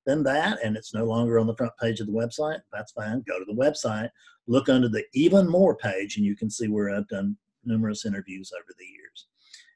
than 0.05 0.23
that 0.25 0.59
and 0.63 0.77
it's 0.77 0.93
no 0.93 1.05
longer 1.05 1.39
on 1.39 1.47
the 1.47 1.57
front 1.57 1.73
page 1.81 1.99
of 2.01 2.07
the 2.07 2.13
website, 2.13 2.61
that's 2.71 2.93
fine. 2.93 3.25
Go 3.27 3.39
to 3.39 3.47
the 3.47 3.55
website, 3.55 4.11
look 4.47 4.69
under 4.69 4.89
the 4.89 5.03
even 5.15 5.49
more 5.49 5.75
page, 5.75 6.19
and 6.19 6.27
you 6.27 6.37
can 6.37 6.51
see 6.51 6.69
where 6.69 6.95
I've 6.95 7.09
done 7.09 7.39
numerous 7.65 8.05
interviews 8.05 8.53
over 8.55 8.75
the 8.79 8.85
years. 8.85 9.29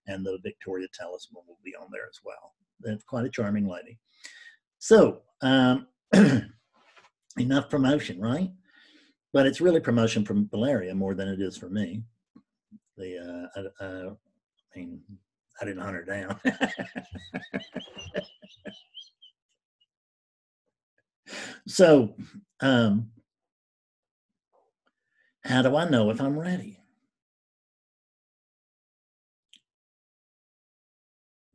And 0.06 0.24
the 0.24 0.38
Victoria 0.42 0.86
Teles 0.88 1.28
one 1.32 1.46
will 1.48 1.58
be 1.64 1.74
on 1.74 1.88
there 1.90 2.06
as 2.10 2.20
well. 2.22 2.52
That's 2.80 3.04
quite 3.04 3.24
a 3.24 3.30
charming 3.30 3.66
lady. 3.66 3.98
So, 4.80 5.22
um, 5.40 5.86
enough 7.38 7.68
promotion, 7.68 8.20
right? 8.20 8.50
But 9.32 9.46
it's 9.46 9.60
really 9.60 9.80
promotion 9.80 10.24
from 10.24 10.48
Valeria 10.48 10.94
more 10.94 11.14
than 11.14 11.28
it 11.28 11.40
is 11.40 11.56
for 11.56 11.68
me. 11.68 12.02
The 12.96 13.50
uh, 13.56 13.84
uh, 13.84 14.10
I 14.74 14.78
mean, 14.78 15.00
I 15.60 15.64
didn't 15.64 15.82
hunt 15.82 15.96
her 15.96 16.04
down. 16.04 16.40
so, 21.66 22.14
um, 22.60 23.10
how 25.44 25.62
do 25.62 25.76
I 25.76 25.88
know 25.88 26.10
if 26.10 26.20
I'm 26.20 26.38
ready? 26.38 26.78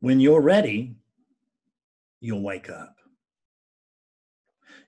When 0.00 0.20
you're 0.20 0.40
ready, 0.40 0.94
you'll 2.20 2.42
wake 2.42 2.70
up. 2.70 2.99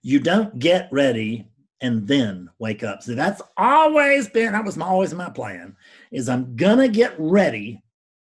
You 0.03 0.19
don't 0.21 0.59
get 0.59 0.89
ready 0.91 1.49
and 1.81 2.07
then 2.07 2.49
wake 2.59 2.83
up. 2.83 3.03
So 3.03 3.15
that's 3.15 3.43
always 3.57 4.29
been, 4.29 4.53
that 4.53 4.65
was 4.65 4.79
always 4.79 5.15
my 5.15 5.31
plan, 5.31 5.77
is 6.11 6.29
I'm 6.29 6.57
gonna 6.57 6.89
get 6.89 7.15
ready 7.19 7.83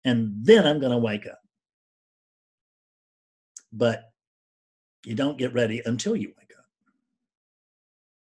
and 0.04 0.34
then 0.42 0.66
I'm 0.66 0.80
to 0.80 0.98
wake 0.98 1.26
up. 1.26 1.40
But 3.72 4.10
you 5.04 5.14
don't 5.14 5.38
get 5.38 5.52
ready 5.54 5.82
until 5.84 6.16
you 6.16 6.28
wake 6.38 6.52
up. 6.58 6.64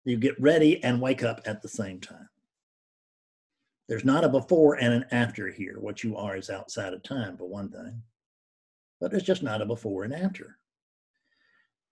You 0.06 0.18
get 0.18 0.40
ready 0.40 0.84
and 0.84 1.02
wake 1.02 1.24
up 1.24 1.42
at 1.46 1.62
the 1.62 1.70
same 1.70 2.00
time. 2.00 2.30
There's 3.88 4.06
not 4.06 4.24
a 4.24 4.30
before 4.30 4.76
and 4.76 4.94
an 4.94 5.06
after 5.12 5.50
here. 5.50 5.78
What 5.80 6.04
you 6.04 6.16
are 6.16 6.38
is 6.38 6.50
outside 6.50 6.94
of 6.94 7.04
time, 7.04 7.38
for 7.38 7.48
one 7.48 7.70
thing. 7.70 8.02
But 9.00 9.12
there's 9.12 9.24
just 9.24 9.44
not 9.44 9.62
a 9.62 9.66
before 9.66 10.04
and 10.04 10.14
after. 10.14 10.58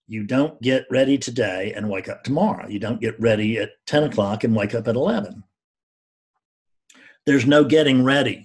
You 0.09 0.23
don't 0.23 0.59
get 0.63 0.87
ready 0.89 1.19
today 1.19 1.71
and 1.75 1.87
wake 1.87 2.09
up 2.09 2.23
tomorrow. 2.23 2.67
You 2.67 2.79
don't 2.79 2.99
get 2.99 3.19
ready 3.19 3.59
at 3.59 3.73
10 3.85 4.05
o'clock 4.05 4.43
and 4.43 4.55
wake 4.55 4.73
up 4.73 4.87
at 4.87 4.95
11. 4.95 5.43
There's 7.27 7.45
no 7.45 7.63
getting 7.63 8.03
ready. 8.03 8.43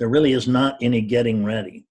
There 0.00 0.08
really 0.08 0.32
is 0.32 0.48
not 0.48 0.76
any 0.82 1.00
getting 1.00 1.44
ready 1.44 1.86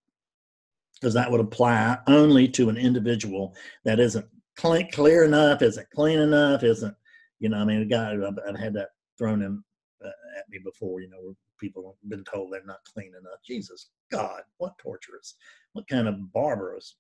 because 1.00 1.14
that 1.14 1.32
would 1.32 1.40
apply 1.40 2.00
only 2.08 2.50
to 2.50 2.68
an 2.68 2.76
individual 2.76 3.56
that 3.86 4.02
isn't 4.02 4.26
clear 4.58 5.24
enough, 5.24 5.62
isn't 5.62 5.90
clean 5.92 6.20
enough, 6.20 6.62
isn't, 6.62 6.96
you 7.40 7.48
know, 7.48 7.60
I 7.60 7.64
mean, 7.64 7.84
a 7.84 7.86
guy, 7.86 8.12
I've, 8.12 8.38
I've 8.50 8.60
had 8.60 8.74
that 8.74 8.90
thrown 9.18 9.44
in 9.44 9.64
uh, 10.04 10.10
at 10.38 10.50
me 10.50 10.60
before, 10.62 11.00
you 11.00 11.10
know, 11.10 11.22
where 11.22 11.36
people 11.58 11.98
have 12.04 12.10
been 12.10 12.26
told 12.26 12.52
they're 12.52 12.66
not 12.66 12.84
clean 12.94 13.14
enough. 13.18 13.40
Jesus, 13.46 13.92
God, 14.12 14.42
what 14.58 14.78
torturous, 14.78 15.36
what 15.72 15.88
kind 15.88 16.10
of 16.10 16.34
barbarous 16.34 16.98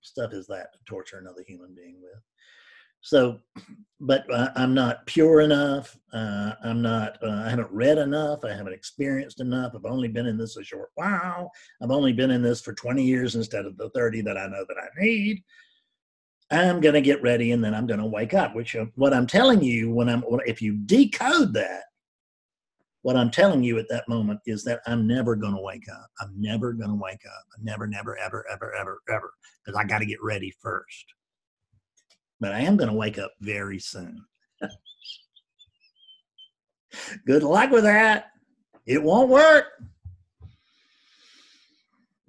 stuff 0.00 0.32
is 0.32 0.46
that 0.46 0.72
to 0.72 0.78
torture 0.86 1.18
another 1.18 1.44
human 1.46 1.74
being 1.74 1.96
with? 2.00 2.20
So, 3.02 3.40
but 3.98 4.30
uh, 4.32 4.50
I'm 4.56 4.74
not 4.74 5.06
pure 5.06 5.40
enough. 5.40 5.96
Uh, 6.12 6.52
I'm 6.62 6.82
not, 6.82 7.16
uh, 7.22 7.44
I 7.46 7.50
haven't 7.50 7.70
read 7.70 7.98
enough. 7.98 8.44
I 8.44 8.52
haven't 8.52 8.74
experienced 8.74 9.40
enough. 9.40 9.72
I've 9.74 9.90
only 9.90 10.08
been 10.08 10.26
in 10.26 10.36
this 10.36 10.56
a 10.56 10.62
short 10.62 10.90
while. 10.96 11.50
I've 11.82 11.90
only 11.90 12.12
been 12.12 12.30
in 12.30 12.42
this 12.42 12.60
for 12.60 12.74
20 12.74 13.02
years 13.02 13.36
instead 13.36 13.64
of 13.64 13.76
the 13.78 13.88
30 13.90 14.20
that 14.22 14.36
I 14.36 14.46
know 14.46 14.64
that 14.68 14.76
I 14.76 15.00
need. 15.00 15.42
I'm 16.50 16.80
going 16.80 16.94
to 16.94 17.00
get 17.00 17.22
ready 17.22 17.52
and 17.52 17.62
then 17.62 17.74
I'm 17.74 17.86
going 17.86 18.00
to 18.00 18.06
wake 18.06 18.34
up, 18.34 18.54
which 18.54 18.76
uh, 18.76 18.86
what 18.96 19.14
I'm 19.14 19.26
telling 19.26 19.62
you 19.62 19.94
when 19.94 20.08
I'm, 20.08 20.22
if 20.46 20.60
you 20.60 20.76
decode 20.84 21.54
that, 21.54 21.84
what 23.02 23.16
I'm 23.16 23.30
telling 23.30 23.62
you 23.62 23.78
at 23.78 23.88
that 23.88 24.08
moment 24.08 24.40
is 24.46 24.62
that 24.64 24.80
I'm 24.86 25.06
never 25.06 25.34
going 25.34 25.54
to 25.54 25.62
wake 25.62 25.88
up. 25.90 26.10
I'm 26.20 26.34
never 26.36 26.72
going 26.72 26.90
to 26.90 26.96
wake 26.96 27.24
up. 27.26 27.44
I'm 27.56 27.64
never, 27.64 27.86
never, 27.86 28.18
ever, 28.18 28.44
ever, 28.50 28.74
ever, 28.74 28.98
ever, 29.08 29.32
because 29.64 29.78
I 29.78 29.84
got 29.84 29.98
to 29.98 30.06
get 30.06 30.22
ready 30.22 30.52
first. 30.60 31.06
But 32.40 32.52
I 32.52 32.60
am 32.60 32.76
going 32.76 32.90
to 32.90 32.96
wake 32.96 33.18
up 33.18 33.32
very 33.40 33.78
soon. 33.78 34.22
Good 37.26 37.42
luck 37.42 37.70
with 37.70 37.84
that. 37.84 38.26
It 38.86 39.02
won't 39.02 39.30
work. 39.30 39.66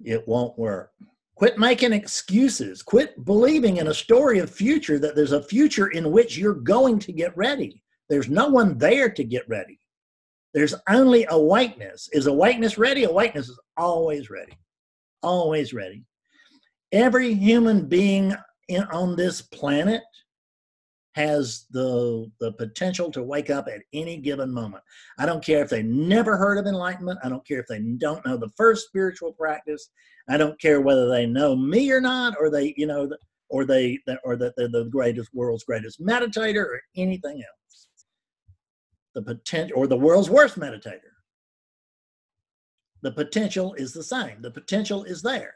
It 0.04 0.26
won't 0.26 0.58
work. 0.58 0.92
Quit 1.34 1.58
making 1.58 1.92
excuses. 1.92 2.82
Quit 2.82 3.24
believing 3.24 3.78
in 3.78 3.88
a 3.88 3.94
story 3.94 4.38
of 4.38 4.50
future 4.50 4.98
that 4.98 5.16
there's 5.16 5.32
a 5.32 5.42
future 5.42 5.88
in 5.88 6.10
which 6.12 6.38
you're 6.38 6.54
going 6.54 6.98
to 7.00 7.12
get 7.12 7.36
ready. 7.36 7.82
There's 8.08 8.28
no 8.28 8.48
one 8.48 8.78
there 8.78 9.10
to 9.10 9.24
get 9.24 9.48
ready. 9.48 9.80
There's 10.54 10.74
only 10.88 11.26
awakeness. 11.30 12.08
Is 12.12 12.26
awakeness 12.26 12.78
ready? 12.78 13.04
Awakeness 13.04 13.48
is 13.48 13.60
always 13.76 14.30
ready. 14.30 14.52
Always 15.22 15.72
ready. 15.72 16.04
Every 16.92 17.32
human 17.32 17.88
being 17.88 18.34
in, 18.68 18.82
on 18.84 19.16
this 19.16 19.40
planet 19.40 20.02
has 21.14 21.66
the 21.70 22.30
the 22.40 22.52
potential 22.52 23.10
to 23.10 23.22
wake 23.22 23.50
up 23.50 23.68
at 23.68 23.82
any 23.92 24.16
given 24.16 24.50
moment. 24.50 24.82
I 25.18 25.26
don't 25.26 25.44
care 25.44 25.62
if 25.62 25.68
they 25.68 25.82
never 25.82 26.36
heard 26.36 26.58
of 26.58 26.66
enlightenment. 26.66 27.18
I 27.22 27.28
don't 27.28 27.46
care 27.46 27.60
if 27.60 27.66
they 27.66 27.80
don't 27.80 28.24
know 28.24 28.36
the 28.36 28.50
first 28.56 28.86
spiritual 28.86 29.32
practice. 29.32 29.90
I 30.28 30.36
don't 30.36 30.60
care 30.60 30.80
whether 30.80 31.08
they 31.08 31.26
know 31.26 31.54
me 31.56 31.90
or 31.90 32.00
not, 32.00 32.34
or 32.40 32.50
they, 32.50 32.74
you 32.76 32.86
know, 32.86 33.10
or 33.50 33.64
they, 33.66 33.98
or 34.24 34.36
that 34.36 34.54
they're 34.56 34.68
the 34.68 34.84
greatest 34.84 35.34
world's 35.34 35.64
greatest 35.64 36.00
meditator 36.00 36.64
or 36.64 36.80
anything 36.96 37.36
else. 37.36 37.61
The 39.14 39.22
potential, 39.22 39.78
or 39.78 39.86
the 39.86 39.96
world's 39.96 40.30
worst 40.30 40.58
meditator. 40.58 41.12
The 43.02 43.12
potential 43.12 43.74
is 43.74 43.92
the 43.92 44.04
same. 44.04 44.40
The 44.40 44.50
potential 44.50 45.04
is 45.04 45.22
there. 45.22 45.54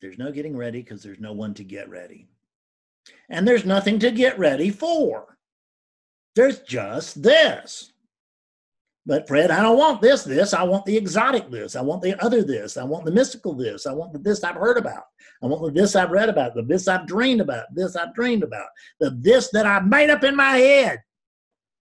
There's 0.00 0.18
no 0.18 0.30
getting 0.30 0.56
ready 0.56 0.82
because 0.82 1.02
there's 1.02 1.18
no 1.18 1.32
one 1.32 1.52
to 1.54 1.64
get 1.64 1.88
ready. 1.88 2.28
And 3.28 3.46
there's 3.46 3.64
nothing 3.64 3.98
to 4.00 4.10
get 4.10 4.38
ready 4.38 4.70
for. 4.70 5.36
There's 6.36 6.60
just 6.60 7.22
this. 7.22 7.92
But 9.06 9.28
Fred, 9.28 9.52
I 9.52 9.62
don't 9.62 9.78
want 9.78 10.02
this, 10.02 10.24
this. 10.24 10.52
I 10.52 10.64
want 10.64 10.84
the 10.84 10.96
exotic 10.96 11.48
this. 11.48 11.76
I 11.76 11.80
want 11.80 12.02
the 12.02 12.20
other 12.24 12.42
this. 12.42 12.76
I 12.76 12.82
want 12.82 13.04
the 13.04 13.12
mystical 13.12 13.54
this. 13.54 13.86
I 13.86 13.92
want 13.92 14.12
the 14.12 14.18
this 14.18 14.42
I've 14.42 14.56
heard 14.56 14.78
about. 14.78 15.04
I 15.42 15.46
want 15.46 15.62
the 15.62 15.80
this 15.80 15.94
I've 15.94 16.10
read 16.10 16.28
about, 16.28 16.54
the 16.54 16.62
this 16.62 16.88
I've 16.88 17.06
dreamed 17.06 17.40
about, 17.40 17.66
this 17.72 17.94
I've 17.94 18.14
dreamed 18.14 18.42
about, 18.42 18.66
the 18.98 19.10
this 19.10 19.50
that 19.52 19.64
I 19.64 19.80
made 19.80 20.10
up 20.10 20.24
in 20.24 20.34
my 20.34 20.56
head. 20.56 20.98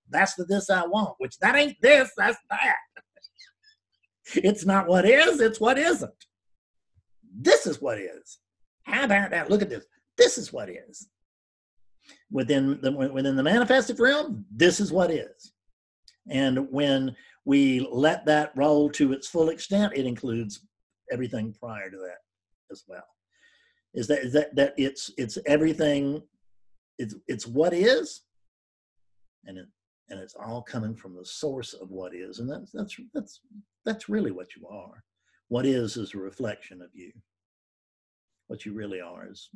That's 0.09 0.35
the 0.35 0.45
this 0.45 0.69
I 0.69 0.85
want, 0.85 1.15
which 1.17 1.37
that 1.39 1.55
ain't 1.55 1.81
this, 1.81 2.11
that's 2.15 2.37
that. 2.51 2.75
it's 4.35 4.65
not 4.65 4.87
what 4.87 5.05
is, 5.05 5.39
it's 5.39 5.59
what 5.59 5.79
isn't. 5.79 6.25
This 7.37 7.65
is 7.65 7.81
what 7.81 7.97
is. 7.97 8.39
How 8.83 9.05
about 9.05 9.31
that? 9.31 9.49
Look 9.49 9.63
at 9.63 9.69
this. 9.69 9.85
This 10.15 10.37
is 10.37 10.53
what 10.53 10.69
is. 10.69 11.07
Within 12.29 12.79
the 12.81 12.91
within 12.91 13.35
the 13.35 13.43
manifested 13.43 13.99
realm, 13.99 14.45
this 14.55 14.79
is 14.79 14.91
what 14.91 15.09
is. 15.09 15.53
And 16.29 16.71
when 16.71 17.15
we 17.45 17.87
let 17.91 18.25
that 18.25 18.51
roll 18.55 18.89
to 18.91 19.13
its 19.13 19.27
full 19.27 19.49
extent, 19.49 19.93
it 19.95 20.05
includes 20.05 20.61
everything 21.11 21.53
prior 21.59 21.89
to 21.89 21.97
that 21.97 22.17
as 22.71 22.83
well. 22.87 23.05
Is 23.93 24.07
that 24.07 24.19
is 24.19 24.33
that 24.33 24.55
that 24.55 24.73
it's 24.77 25.11
it's 25.17 25.37
everything, 25.45 26.21
it's 26.97 27.15
it's 27.27 27.47
what 27.47 27.73
is, 27.73 28.21
and 29.45 29.57
it 29.57 29.67
and 30.09 30.19
it's 30.19 30.35
all 30.35 30.61
coming 30.61 30.95
from 30.95 31.15
the 31.15 31.25
source 31.25 31.73
of 31.73 31.89
what 31.89 32.13
is, 32.13 32.39
and 32.39 32.49
that's 32.49 32.71
that's 32.71 32.95
that's 33.13 33.39
that's 33.85 34.09
really 34.09 34.31
what 34.31 34.55
you 34.55 34.67
are. 34.67 35.03
What 35.47 35.65
is 35.65 35.95
is 35.95 36.13
a 36.13 36.17
reflection 36.17 36.81
of 36.81 36.89
you. 36.93 37.11
What 38.47 38.65
you 38.65 38.73
really 38.73 38.99
are 38.99 39.27
is 39.29 39.49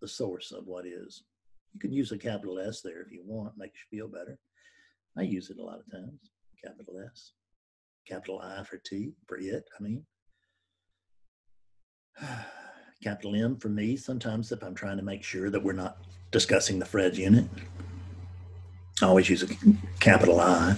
the 0.00 0.08
source 0.08 0.50
of 0.50 0.66
what 0.66 0.86
is. 0.86 1.22
You 1.74 1.80
can 1.80 1.92
use 1.92 2.10
a 2.10 2.18
capital 2.18 2.58
S 2.58 2.80
there 2.80 3.02
if 3.02 3.12
you 3.12 3.22
want, 3.24 3.56
makes 3.56 3.78
you 3.80 3.98
feel 3.98 4.08
better. 4.08 4.38
I 5.16 5.22
use 5.22 5.50
it 5.50 5.58
a 5.58 5.62
lot 5.62 5.80
of 5.80 5.90
times. 5.90 6.30
Capital 6.64 6.94
S, 7.12 7.32
capital 8.06 8.40
I 8.42 8.62
for 8.64 8.78
T, 8.78 9.12
for 9.26 9.38
it, 9.38 9.64
I 9.78 9.82
mean. 9.82 10.04
Capital 13.02 13.34
M 13.34 13.56
for 13.56 13.70
me, 13.70 13.96
sometimes 13.96 14.52
if 14.52 14.62
I'm 14.62 14.74
trying 14.74 14.98
to 14.98 15.02
make 15.02 15.24
sure 15.24 15.48
that 15.48 15.62
we're 15.62 15.72
not 15.72 15.98
discussing 16.32 16.78
the 16.78 16.84
Fred 16.84 17.16
unit. 17.16 17.46
I 19.00 19.06
always 19.06 19.30
use 19.30 19.42
a 19.42 19.48
capital 20.00 20.38
I 20.38 20.76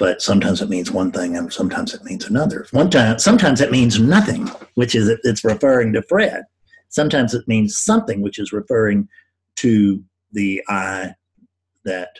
but 0.00 0.22
sometimes 0.22 0.62
it 0.62 0.70
means 0.70 0.90
one 0.90 1.12
thing 1.12 1.36
and 1.36 1.52
sometimes 1.52 1.92
it 1.92 2.02
means 2.04 2.24
another. 2.24 2.66
One 2.70 2.88
time, 2.88 3.18
sometimes 3.18 3.60
it 3.60 3.70
means 3.70 4.00
nothing, 4.00 4.46
which 4.74 4.94
is 4.94 5.10
it's 5.24 5.44
referring 5.44 5.92
to 5.92 6.02
Fred. 6.02 6.44
Sometimes 6.88 7.34
it 7.34 7.46
means 7.46 7.76
something, 7.76 8.22
which 8.22 8.38
is 8.38 8.50
referring 8.50 9.08
to 9.56 10.02
the 10.32 10.62
I 10.68 11.14
that 11.84 12.18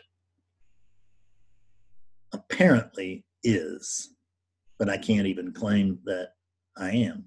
apparently 2.60 3.24
is, 3.42 4.10
but 4.78 4.90
I 4.90 4.98
can't 4.98 5.26
even 5.26 5.50
claim 5.50 5.98
that 6.04 6.32
I 6.76 6.90
am. 6.90 7.24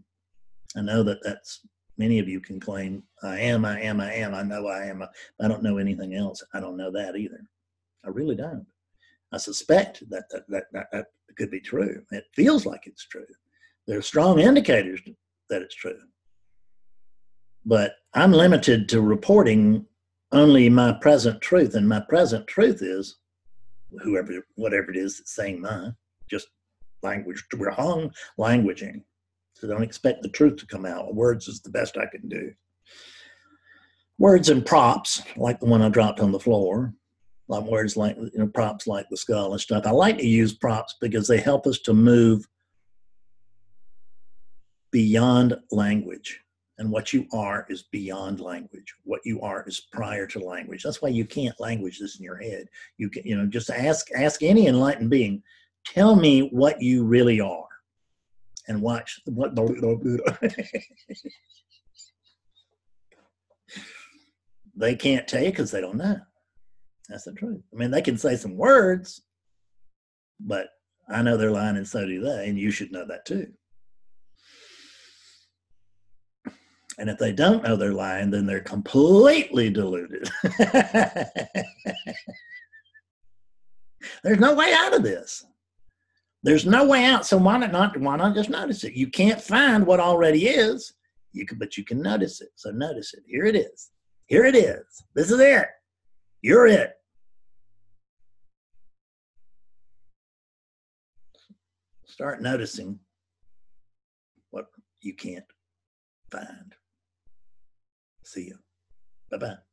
I 0.78 0.82
know 0.82 1.02
that 1.02 1.24
that's 1.24 1.62
many 1.98 2.20
of 2.20 2.30
you 2.30 2.40
can 2.40 2.60
claim 2.60 3.02
I 3.24 3.40
am, 3.40 3.66
I 3.66 3.82
am, 3.82 4.00
I 4.00 4.14
am. 4.14 4.36
I 4.36 4.44
know 4.44 4.68
I 4.68 4.86
am. 4.86 5.04
I 5.42 5.48
don't 5.48 5.64
know 5.64 5.80
anything 5.80 6.14
else. 6.14 6.44
I 6.54 6.60
don't 6.60 6.78
know 6.78 6.92
that 6.92 7.16
either. 7.16 7.40
I 8.06 8.10
really 8.10 8.36
don't. 8.36 8.66
I 9.32 9.38
suspect 9.38 10.08
that 10.12 10.26
that, 10.30 10.44
that, 10.50 10.66
that, 10.72 10.88
that 10.92 11.06
could 11.36 11.50
be 11.50 11.62
true. 11.62 12.04
It 12.12 12.26
feels 12.36 12.68
like 12.68 12.86
it's 12.86 13.08
true. 13.08 13.26
There 13.88 13.98
are 13.98 14.04
strong 14.04 14.40
indicators 14.40 15.02
that 15.50 15.64
it's 15.64 15.76
true. 15.76 16.00
But 17.66 17.96
I'm 18.14 18.34
limited 18.34 18.88
to 18.90 19.02
reporting 19.02 19.88
only 20.32 20.70
my 20.70 20.94
present 20.94 21.42
truth, 21.42 21.74
and 21.74 21.90
my 21.90 22.02
present 22.02 22.46
truth 22.46 22.84
is 22.84 23.18
whoever, 24.02 24.34
whatever 24.56 24.92
it 24.92 24.98
is 24.98 25.18
that's 25.18 25.36
saying 25.36 25.62
mine, 25.62 25.96
just 26.30 26.48
language. 27.02 27.44
We're 27.58 27.72
hung 27.72 28.12
languaging. 28.40 29.04
So 29.54 29.68
don't 29.68 29.84
expect 29.84 30.24
the 30.24 30.30
truth 30.30 30.58
to 30.58 30.68
come 30.68 30.86
out. 30.86 31.14
Words 31.14 31.48
is 31.48 31.62
the 31.62 31.70
best 31.70 31.98
I 31.98 32.06
can 32.06 32.28
do. 32.28 32.52
Words 34.18 34.50
and 34.50 34.66
props, 34.66 35.22
like 35.38 35.60
the 35.60 35.66
one 35.66 35.82
I 35.82 35.90
dropped 35.90 36.20
on 36.20 36.32
the 36.32 36.40
floor, 36.40 36.94
like 37.48 37.64
words 37.64 37.98
like 37.98 38.16
you 38.18 38.32
know 38.36 38.48
props 38.48 38.88
like 38.88 39.08
the 39.10 39.18
skull 39.18 39.52
and 39.52 39.62
stuff. 39.62 39.86
I 39.86 39.92
like 39.92 40.18
to 40.20 40.28
use 40.28 40.54
props 40.54 40.96
because 41.02 41.28
they 41.28 41.40
help 41.40 41.68
us 41.68 41.80
to 41.80 41.94
move 41.94 42.48
beyond 44.92 45.56
language. 45.72 46.40
And 46.80 46.90
what 46.92 47.14
you 47.14 47.28
are 47.34 47.68
is 47.70 47.84
beyond 47.84 48.40
language. 48.40 48.96
What 49.04 49.22
you 49.26 49.42
are 49.42 49.64
is 49.68 49.80
prior 49.92 50.26
to 50.28 50.40
language. 50.40 50.82
That's 50.82 51.02
why 51.04 51.10
you 51.10 51.24
can't 51.24 51.60
language 51.60 52.00
this 52.00 52.18
in 52.18 52.24
your 52.24 52.38
head. 52.38 52.68
You 52.98 53.10
can, 53.10 53.24
you 53.26 53.38
know, 53.38 53.46
just 53.46 53.70
ask 53.70 54.08
ask 54.16 54.42
any 54.42 54.66
enlightened 54.68 55.12
being, 55.12 55.44
tell 55.86 56.16
me 56.16 56.50
what 56.52 56.82
you 56.82 57.04
really 57.04 57.40
are, 57.40 57.68
and 58.68 58.82
watch 58.82 59.22
what. 59.26 59.56
they 64.76 64.96
can't 64.96 65.28
tell 65.28 65.44
you 65.44 65.52
because 65.52 65.70
they 65.70 65.82
don't 65.82 65.98
know. 65.98 66.20
That's 67.08 67.26
the 67.26 67.34
truth. 67.34 67.62
I 67.72 67.76
mean, 67.76 67.92
they 67.92 68.02
can 68.02 68.18
say 68.18 68.36
some 68.36 68.58
words, 68.58 69.22
but 70.40 70.70
I 71.10 71.22
know 71.22 71.38
they're 71.38 71.52
lying 71.52 71.78
and 71.78 71.88
so 71.88 72.06
do 72.06 72.22
they, 72.22 72.50
and 72.50 72.58
you 72.58 72.72
should 72.72 72.92
know 72.92 73.06
that 73.06 73.26
too. 73.26 73.52
And 76.98 77.10
if 77.10 77.18
they 77.18 77.32
don't 77.32 77.64
know 77.64 77.76
they're 77.76 77.94
lying, 77.94 78.30
then 78.30 78.46
they're 78.46 78.60
completely 78.60 79.70
deluded. 79.70 80.30
There's 84.24 84.40
no 84.40 84.54
way 84.54 84.74
out 84.74 84.94
of 84.94 85.04
this. 85.04 85.46
There's 86.44 86.66
no 86.66 86.86
way 86.86 87.06
out. 87.06 87.26
So 87.26 87.38
why 87.38 87.58
not 87.58 87.98
why 88.00 88.18
not 88.18 88.36
just 88.36 88.50
notice 88.50 88.84
it? 88.84 88.94
You 88.94 89.08
can't 89.08 89.42
find 89.42 89.86
what 89.86 90.02
already 90.02 90.48
is. 90.48 90.94
You 91.32 91.46
can, 91.46 91.58
but 91.58 91.78
you 91.78 91.86
can 91.86 92.02
notice 92.02 92.42
it. 92.42 92.50
So 92.56 92.70
notice 92.72 93.14
it. 93.14 93.24
Here 93.26 93.46
it 93.46 93.56
is. 93.56 93.92
Here 94.26 94.46
it 94.46 94.56
is. 94.56 94.84
This 95.16 95.32
is 95.32 95.40
it. 95.40 95.68
You're 96.42 96.68
it. 96.68 96.94
Start 102.06 102.42
noticing 102.42 103.00
what 104.52 104.68
you 105.02 105.16
can't 105.16 105.46
find. 106.30 106.76
See 108.26 108.46
you. 108.46 108.58
Bye 109.32 109.38
bye. 109.38 109.73